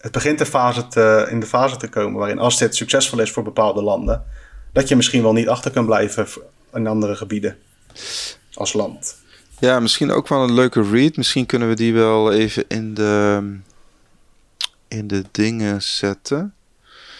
[0.08, 3.32] het, begint de fase te, in de fase te komen waarin als dit succesvol is
[3.32, 4.24] voor bepaalde landen,
[4.74, 6.28] dat je misschien wel niet achter kan blijven
[6.74, 7.58] in andere gebieden
[8.53, 9.16] als land.
[9.60, 11.18] Ja, misschien ook wel een leuke read.
[11.18, 13.41] Misschien kunnen we die wel even in de,
[14.88, 16.53] in de dingen zetten.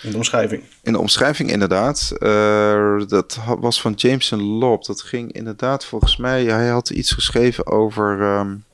[0.04, 0.64] In de omschrijving.
[0.84, 2.12] In de omschrijving, inderdaad.
[2.20, 4.86] Uh, dat was van Jameson Lob.
[4.86, 6.46] Dat ging inderdaad volgens mij.
[6.46, 8.22] Hij had iets geschreven over.
[8.22, 8.66] Um,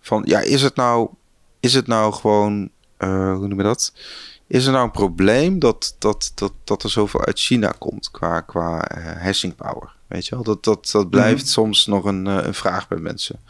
[0.00, 1.08] van ja, is het nou.
[1.60, 2.70] Is het nou gewoon.
[2.98, 3.92] Uh, hoe noem je dat?
[4.46, 8.40] Is er nou een probleem dat, dat, dat, dat er zoveel uit China komt qua,
[8.40, 9.92] qua uh, hashing power?
[10.06, 11.50] Weet je wel, dat, dat, dat blijft mhm.
[11.50, 13.40] soms nog een, uh, een vraag bij mensen.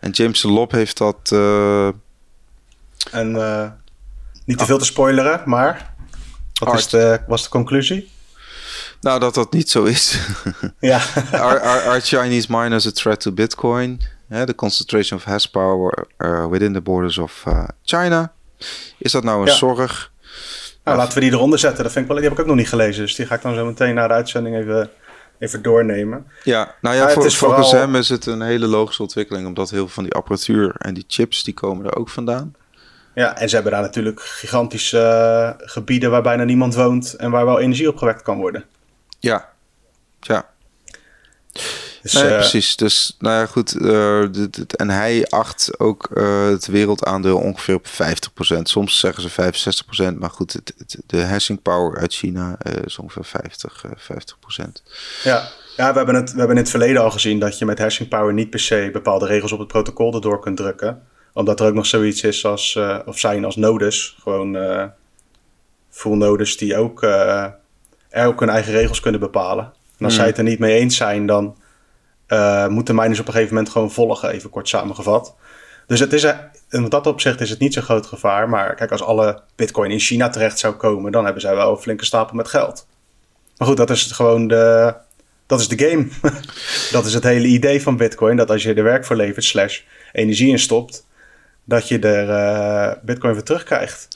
[0.00, 1.30] En James Lop heeft dat.
[1.32, 1.86] Uh,
[3.10, 3.70] en uh,
[4.44, 5.94] niet te veel te spoileren, maar.
[6.54, 8.10] Wat is de, was de conclusie?
[9.00, 10.18] Nou, dat dat niet zo is.
[10.80, 10.96] ja.
[11.32, 14.00] are, are, are, Chinese miners a threat to Bitcoin?
[14.28, 18.32] The concentration of hash power uh, within the borders of uh, China.
[18.98, 19.52] Is dat nou een ja.
[19.52, 20.12] zorg?
[20.84, 21.82] Nou, laten we die eronder zetten.
[21.82, 23.02] Dat vind ik wel, die heb ik ook nog niet gelezen.
[23.02, 24.90] Dus die ga ik dan zo meteen na de uitzending even
[25.38, 26.26] even doornemen.
[26.44, 27.72] Ja, nou ja, voor, volgens vooral...
[27.72, 31.04] hem is het een hele logische ontwikkeling, omdat heel veel van die apparatuur en die
[31.06, 32.54] chips, die komen er ook vandaan.
[33.14, 37.44] Ja, en ze hebben daar natuurlijk gigantische uh, gebieden waar bijna niemand woont en waar
[37.44, 38.64] wel energie opgewekt kan worden.
[39.20, 39.48] Ja,
[40.20, 40.48] ja.
[42.12, 42.76] Dus, nee, uh, precies.
[42.76, 43.74] Dus nou ja, goed.
[43.74, 48.62] Uh, dit, dit, en hij acht ook uh, het wereldaandeel ongeveer op 50%.
[48.62, 53.24] Soms zeggen ze 65%, maar goed, het, het, de hashing power uit China is ongeveer
[53.24, 53.90] 50, 50%.
[55.22, 57.78] Ja, ja we, hebben het, we hebben in het verleden al gezien dat je met
[57.78, 61.02] hashing power niet per se bepaalde regels op het protocol erdoor kunt drukken.
[61.32, 64.16] Omdat er ook nog zoiets is als, of zijn als nodes.
[64.22, 64.56] Gewoon
[65.90, 69.72] full nodes die ook, er ook hun eigen regels kunnen bepalen.
[69.98, 71.56] En als zij het er niet mee eens zijn, dan
[72.68, 75.34] moeten miners op een gegeven moment gewoon volgen, even kort samengevat.
[75.86, 76.26] Dus het is,
[76.70, 78.48] in dat opzicht is het niet zo'n groot gevaar.
[78.48, 81.82] Maar kijk, als alle bitcoin in China terecht zou komen, dan hebben zij wel een
[81.82, 82.86] flinke stapel met geld.
[83.56, 84.94] Maar goed, dat is gewoon de,
[85.46, 86.08] dat is de game.
[86.92, 88.36] dat is het hele idee van bitcoin.
[88.36, 89.80] Dat als je er werk voor levert, slash
[90.12, 91.06] energie in stopt,
[91.64, 94.08] dat je er uh, bitcoin voor terugkrijgt.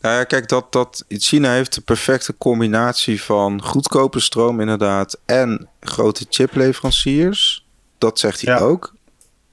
[0.00, 5.68] Nou ja, kijk, dat, dat, China heeft de perfecte combinatie van goedkope stroom inderdaad en
[5.80, 7.66] grote chipleveranciers.
[7.98, 8.94] Dat zegt hij ook.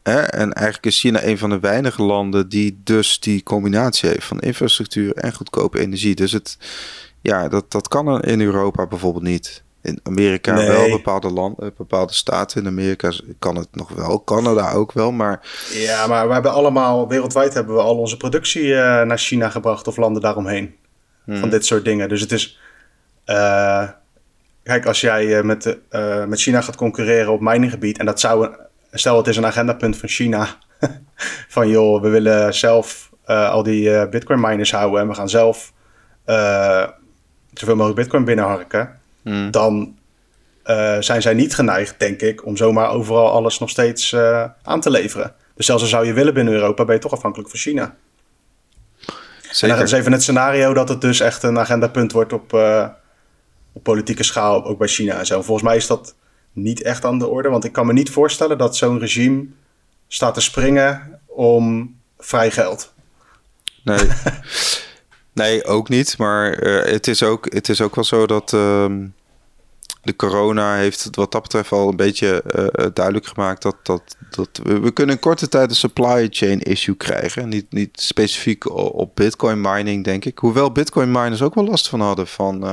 [0.03, 4.39] En eigenlijk is China een van de weinige landen die dus die combinatie heeft van
[4.39, 6.15] infrastructuur en goedkope energie.
[6.15, 6.57] Dus het,
[7.21, 9.63] ja, dat, dat kan in Europa bijvoorbeeld niet.
[9.87, 14.23] In Amerika wel, bepaalde, landen, eh, bepaalde staten in Amerika kan het nog wel.
[14.23, 15.47] Canada ook wel, maar...
[15.71, 19.87] Ja, maar we hebben allemaal, wereldwijd hebben we al onze productie uh, naar China gebracht
[19.87, 20.75] of landen daaromheen.
[21.25, 21.49] Van hmm.
[21.49, 22.09] dit soort dingen.
[22.09, 22.59] Dus het is...
[23.25, 23.89] Uh,
[24.63, 25.77] kijk, als jij met,
[26.27, 27.97] met China gaat concurreren op mininggebied...
[27.97, 28.49] en dat zou
[28.91, 30.47] stel het is een agendapunt van China.
[31.55, 35.73] van joh, we willen zelf al die bitcoin miners houden en we gaan zelf
[37.53, 39.05] zoveel mogelijk bitcoin binnenharken.
[39.27, 39.51] Hmm.
[39.51, 39.95] Dan
[40.99, 44.15] zijn zij niet geneigd, denk ik, om zomaar overal alles nog steeds
[44.63, 45.33] aan te leveren.
[45.55, 47.95] Dus zelfs al zou je willen binnen Europa, ben je toch afhankelijk van China.
[49.41, 49.69] Zeker.
[49.69, 52.53] En dan is even het scenario dat het dus echt een agendapunt wordt op,
[53.73, 55.41] op politieke schaal, ook bij China en zo.
[55.41, 56.15] Volgens mij is dat
[56.53, 57.49] niet echt aan de orde.
[57.49, 59.45] Want ik kan me niet voorstellen dat zo'n regime
[60.07, 62.93] staat te springen om vrij geld.
[63.83, 64.07] Nee,
[65.33, 66.17] nee ook niet.
[66.17, 68.85] Maar het, is ook, het is ook wel zo dat uh,
[70.07, 74.59] de corona heeft wat dat betreft al een beetje uh, duidelijk gemaakt dat, dat, dat
[74.63, 77.49] we, we, kunnen in korte tijd een supply chain issue krijgen.
[77.49, 80.37] Niet, niet specifiek op bitcoin mining, denk ik.
[80.37, 82.65] Hoewel bitcoin miners ook wel last van hadden van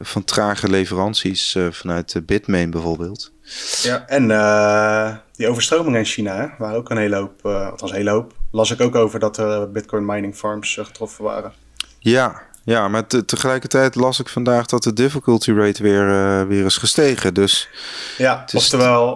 [0.00, 3.32] van trage leveranties uh, vanuit Bitmain bijvoorbeeld.
[3.82, 4.26] Ja, en
[5.36, 8.32] die overstromingen in China waren ook een hele hoop, althans een hele hoop.
[8.50, 11.52] Las ik ook over dat er Bitcoin mining farms getroffen waren.
[11.98, 16.76] Ja, ja maar te, tegelijkertijd las ik vandaag dat de difficulty rate weer, weer is
[16.76, 17.34] gestegen.
[17.34, 17.68] Dus
[18.16, 19.12] ja, is oftewel,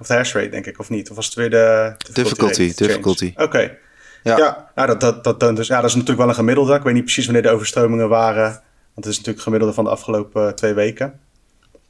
[0.00, 1.10] of de hash rate denk ik, of niet?
[1.10, 2.74] Of was het weer de difficulty?
[2.74, 3.32] Difficulty.
[3.36, 3.76] Oké.
[4.22, 6.74] Ja, ja nou, dat, dat, dat, dus, ja, dat is natuurlijk wel een gemiddelde.
[6.74, 8.62] Ik weet niet precies wanneer de overstromingen waren
[8.94, 11.20] want het is natuurlijk gemiddelde van de afgelopen eh, twee weken.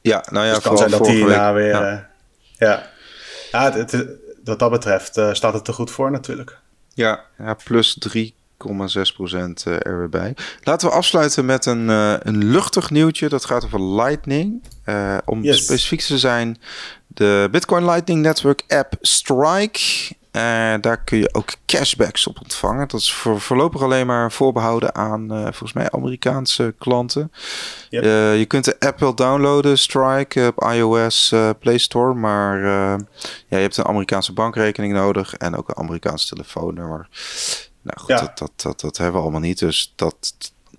[0.01, 1.67] Ja, nou ja, dus het kan zijn dat die na weer...
[1.67, 1.99] Ja, uh,
[2.57, 2.89] ja.
[3.51, 4.07] ja het, het,
[4.43, 6.57] wat dat betreft staat het er goed voor natuurlijk.
[6.93, 7.93] Ja, ja plus
[8.57, 10.35] 3,6% er weer bij.
[10.63, 11.87] Laten we afsluiten met een,
[12.27, 13.29] een luchtig nieuwtje.
[13.29, 14.63] Dat gaat over Lightning.
[15.25, 16.57] om specifiek te zijn,
[17.07, 22.87] de Bitcoin Lightning Network app Strike uh, daar kun je ook cashbacks op ontvangen.
[22.87, 27.31] Dat is voor, voorlopig alleen maar voorbehouden aan volgens mij Amerikaanse klanten.
[27.89, 28.03] Yep.
[28.37, 32.13] Je kunt de app wel downloaden, Strike, op iOS Play Store.
[32.13, 32.97] Maar ja,
[33.47, 37.07] je hebt een Amerikaanse bankrekening nodig en ook een Amerikaans telefoonnummer.
[37.85, 38.19] Nou goed, ja.
[38.19, 39.59] dat, dat, dat, dat, hebben we allemaal niet.
[39.59, 40.33] Dus dat,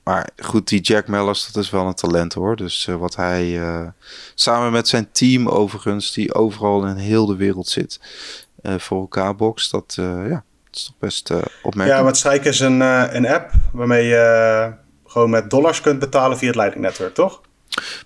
[0.05, 2.57] maar goed, die Jack Mellers, dat is wel een talent hoor.
[2.57, 3.61] Dus wat hij
[4.35, 8.01] samen met zijn team overigens, die overal in heel de wereld zit,
[8.63, 9.71] uh, voor elkaar box.
[9.71, 11.31] Dat, ja, is toch best
[11.63, 12.01] opmerkelijk.
[12.01, 12.81] Ja, wat Strike is een,
[13.17, 14.73] een app waarmee je
[15.07, 17.41] gewoon met dollars kunt betalen via het Lightning Network, toch?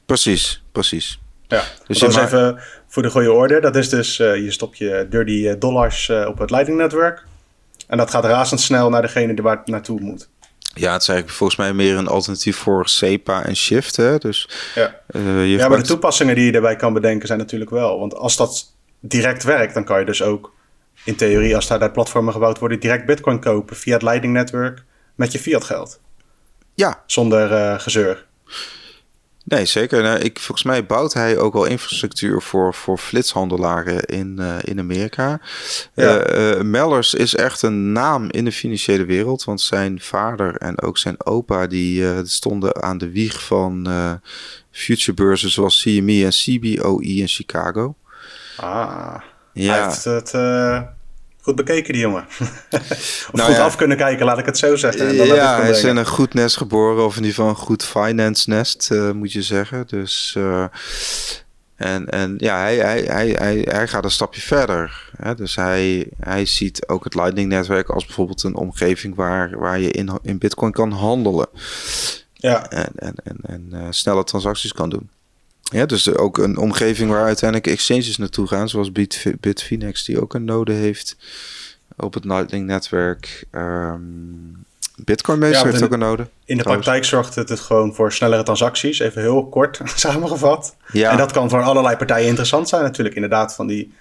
[0.07, 1.21] Precies, precies.
[1.49, 3.61] Ja, dus dat is even voor de goede orde.
[3.61, 7.29] Dat is dus, je stopt je dirty dollars op het Lightning Network.
[7.91, 10.29] En dat gaat razendsnel naar degene die waar het naartoe moet.
[10.75, 13.97] Ja, het is eigenlijk volgens mij meer een alternatief voor SEPA en Shift.
[13.97, 14.19] Hè?
[14.19, 17.99] Dus, ja, uh, ja maar de toepassingen die je daarbij kan bedenken zijn natuurlijk wel.
[17.99, 20.53] Want als dat direct werkt, dan kan je dus ook
[21.05, 24.85] in theorie, als daar, daar platformen gebouwd worden, direct Bitcoin kopen via het Lightning Network
[25.15, 26.01] met je fiat geld.
[26.75, 27.03] Ja.
[27.07, 28.27] Zonder uh, gezeur.
[29.45, 30.03] Nee, zeker.
[30.03, 34.79] Nou, ik, volgens mij bouwt hij ook al infrastructuur voor, voor flitshandelaren in, uh, in
[34.79, 35.41] Amerika.
[35.95, 36.37] Ja.
[36.37, 39.45] Uh, Mellers is echt een naam in de financiële wereld.
[39.45, 43.89] Want zijn vader en ook zijn opa die stonden aan de wieg van
[44.71, 47.95] futurebeurzen zoals CME en CBOE in Chicago.
[48.57, 49.15] Ah,
[49.53, 49.73] ja.
[49.73, 50.33] hij heeft het
[51.55, 52.25] goed bekeken, die jongen.
[52.71, 53.65] of nou goed ja.
[53.65, 55.09] af kunnen kijken, laat ik het zo zeggen.
[55.09, 57.57] En dan ja, hij is in een goed nest geboren, of in ieder geval een
[57.57, 59.85] goed finance nest, uh, moet je zeggen.
[59.87, 60.35] Dus...
[60.39, 60.65] Uh,
[61.77, 65.11] en, en ja, hij, hij, hij, hij, hij gaat een stapje verder.
[65.17, 65.35] Hè?
[65.35, 70.19] Dus hij, hij ziet ook het Lightning-netwerk als bijvoorbeeld een omgeving waar, waar je in,
[70.23, 71.49] in Bitcoin kan handelen.
[72.33, 72.71] Ja.
[72.71, 75.11] En, en, en, en uh, snelle transacties kan doen.
[75.71, 80.35] Ja, dus ook een omgeving waar uiteindelijk exchanges naartoe gaan, zoals Bit, Bitfinex, die ook
[80.35, 81.17] een node heeft.
[81.97, 83.45] op het Lightning-netwerk.
[83.51, 84.01] Ehm,
[85.05, 86.29] Bitcoin Meester heeft ook een node.
[86.45, 88.99] In de praktijk zorgt het, het gewoon voor snellere transacties.
[88.99, 90.77] Even heel kort samengevat.
[90.93, 91.11] Ja.
[91.11, 93.15] En dat kan voor allerlei partijen interessant zijn natuurlijk.
[93.15, 93.93] Inderdaad van die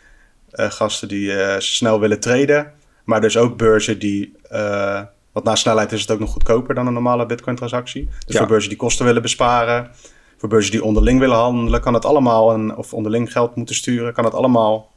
[0.53, 2.72] uh, gasten die uh, snel willen traden.
[3.03, 4.36] Maar dus ook beurzen die...
[4.51, 5.01] Uh,
[5.32, 8.09] want na snelheid is het ook nog goedkoper dan een normale Bitcoin transactie.
[8.26, 9.91] Dus voor beurzen die kosten willen besparen.
[10.40, 11.82] Voor beurzen die onderling willen handelen.
[11.82, 12.54] Kan het allemaal...
[12.54, 14.14] Een, of onderling geld moeten sturen.
[14.14, 14.92] Kan het allemaal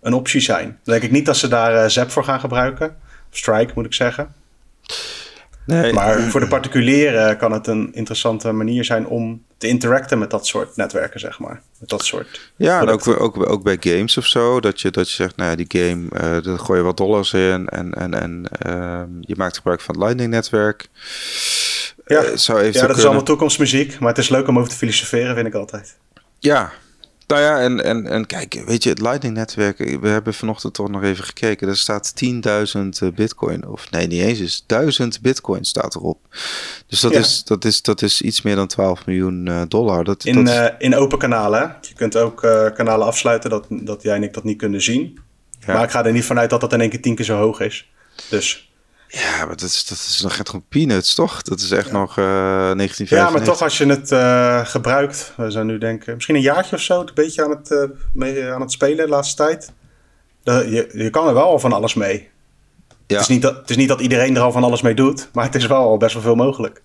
[0.00, 0.66] een optie zijn.
[0.66, 2.96] Dan denk ik niet dat ze daar ZEP voor gaan gebruiken.
[3.30, 4.34] Strike moet ik zeggen.
[5.66, 5.92] Nee.
[5.92, 10.46] Maar voor de particulieren kan het een interessante manier zijn om te interacten met dat
[10.46, 11.62] soort netwerken, zeg maar.
[11.78, 12.52] Met dat soort.
[12.56, 14.60] Ja, en ook, ook, ook bij games of zo.
[14.60, 17.32] Dat je, dat je zegt, nou ja, die game, uh, daar gooi je wat dollars
[17.32, 20.88] in en, en, en uh, je maakt gebruik van het Lightning-netwerk.
[22.08, 25.34] Ja, zou ja dat is allemaal toekomstmuziek, maar het is leuk om over te filosoferen,
[25.34, 25.96] vind ik altijd.
[26.38, 26.72] Ja,
[27.28, 31.02] nou ja, en, en, en kijk, weet je, het Lightning-netwerk, we hebben vanochtend toch nog
[31.02, 31.68] even gekeken.
[31.68, 36.18] Er staat 10.000 eh, bitcoin, of nee, niet eens, dus 1000 bitcoin staat erop.
[36.86, 40.04] Dus dat, is, dat, is, dat is iets meer dan 12 miljoen uh, dollar.
[40.04, 40.54] Dat, in, dat...
[40.54, 41.76] Uh, in open kanalen.
[41.80, 45.18] Je kunt ook uh, kanalen afsluiten dat, dat jij en ik dat niet kunnen zien.
[45.66, 45.72] Ja.
[45.72, 47.60] Maar ik ga er niet vanuit dat dat in één keer tien keer zo hoog
[47.60, 47.90] is.
[48.28, 48.67] Dus...
[49.08, 51.42] Ja, maar dat is, dat is nog echt gewoon peanuts, toch?
[51.42, 53.16] Dat is echt nog uh, 1995.
[53.16, 56.76] Ja, maar toch als je het uh, gebruikt, we zijn nu denken, misschien een jaartje
[56.76, 57.82] of zo, een beetje aan het, uh,
[58.12, 59.72] mee, aan het spelen de laatste tijd.
[60.42, 62.28] je, je kan er wel al van alles mee.
[63.06, 63.14] Ja.
[63.14, 65.28] Het, is niet dat, het is niet dat iedereen er al van alles mee doet,
[65.32, 66.82] maar het is wel al best wel veel mogelijk.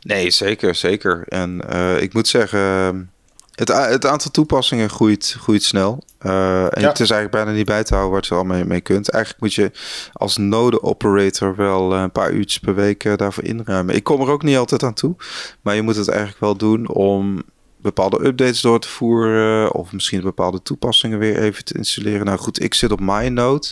[0.00, 1.24] Nee, zeker, zeker.
[1.28, 1.60] En
[2.00, 3.10] ik moet zeggen,
[3.58, 6.02] het, het aantal toepassingen groeit, groeit snel.
[6.22, 6.88] Uh, en ja.
[6.88, 9.10] het is eigenlijk bijna niet bij te houden waar je al mee, mee kunt.
[9.10, 9.70] Eigenlijk moet je
[10.12, 13.94] als node operator wel eh, een paar uurtjes per week uh, daarvoor inruimen.
[13.94, 15.16] Ik kom er ook niet altijd aan toe.
[15.60, 17.42] Maar je moet het eigenlijk wel doen om
[17.76, 19.74] bepaalde updates door te voeren.
[19.74, 22.26] Of misschien bepaalde toepassingen weer even te installeren.
[22.26, 23.66] Nou goed, ik zit op MyNode.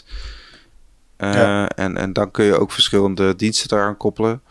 [1.18, 1.68] Ja.
[1.68, 4.43] en, en dan kun je ook verschillende diensten daaraan koppelen.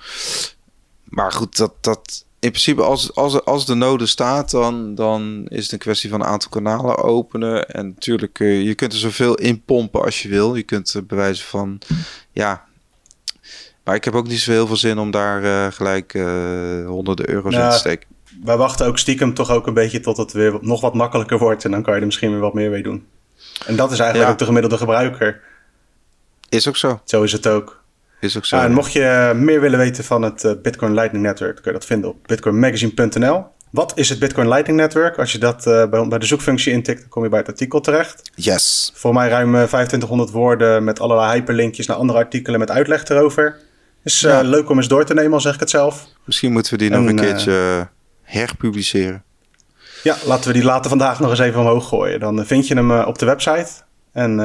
[1.03, 5.63] Maar goed, dat, dat, in principe, als, als, als de node staat, dan, dan is
[5.63, 7.69] het een kwestie van een aantal kanalen openen.
[7.69, 10.55] En natuurlijk, uh, je kunt er zoveel in pompen als je wil.
[10.55, 11.79] Je kunt uh, bewijzen van,
[12.31, 12.65] ja.
[13.83, 16.11] Maar ik heb ook niet zo heel veel zin om daar uh, gelijk
[16.87, 18.07] honderden euro's nou, in te steken.
[18.43, 21.65] Wij wachten ook stiekem toch ook een beetje tot het weer nog wat makkelijker wordt.
[21.65, 23.05] En dan kan je er misschien weer wat meer mee doen.
[23.65, 24.33] En dat is eigenlijk ja.
[24.33, 25.41] ook de gemiddelde gebruiker.
[26.49, 27.01] Is ook zo.
[27.03, 27.83] Zo is het ook.
[28.25, 28.57] Is ook zo.
[28.57, 31.77] En mocht je meer willen weten van het uh, Bitcoin Lightning Network, dan kun je
[31.77, 33.45] dat vinden op bitcoinmagazine.nl.
[33.69, 35.17] Wat is het Bitcoin Lightning Network?
[35.17, 37.81] Als je dat uh, bij, bij, de zoekfunctie intikt, dan kom je bij het artikel
[37.81, 38.31] terecht.
[38.35, 38.91] Yes.
[38.95, 43.57] Voor mij ruim 2500 eh, woorden met allerlei hyperlinkjes naar andere artikelen met uitleg erover.
[44.03, 44.41] Is ja.
[44.41, 46.07] leuk om eens door te nemen, al zeg ik het zelf.
[46.23, 47.87] Misschien moeten we die en, nog een keertje
[48.21, 49.23] herpubliceren.
[50.03, 52.19] Ja, laten we die later vandaag nog eens even omhoog gooien.
[52.19, 53.69] Dan vind je hem op de website.
[54.11, 54.39] En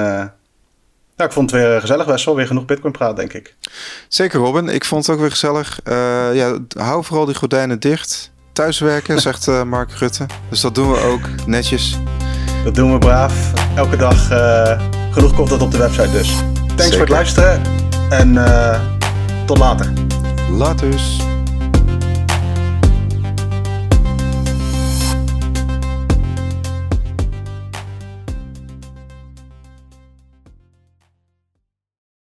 [1.20, 2.36] ja, ik vond het weer gezellig, Wessel.
[2.36, 3.54] Weer genoeg Bitcoin praat, denk ik.
[4.08, 4.68] Zeker, Robin.
[4.68, 5.80] Ik vond het ook weer gezellig.
[5.84, 5.94] Uh,
[6.34, 8.30] ja, hou vooral die gordijnen dicht.
[8.52, 10.26] Thuiswerken, zegt uh, Mark Rutte.
[10.48, 11.98] Dus dat doen we ook netjes.
[12.64, 13.52] Dat doen we braaf.
[13.76, 16.28] Elke dag uh, genoeg content op de website dus.
[16.28, 16.90] Thanks Zeker.
[16.90, 17.62] voor het luisteren
[18.10, 18.34] en
[19.46, 19.92] tot later.
[20.50, 21.29] Laters.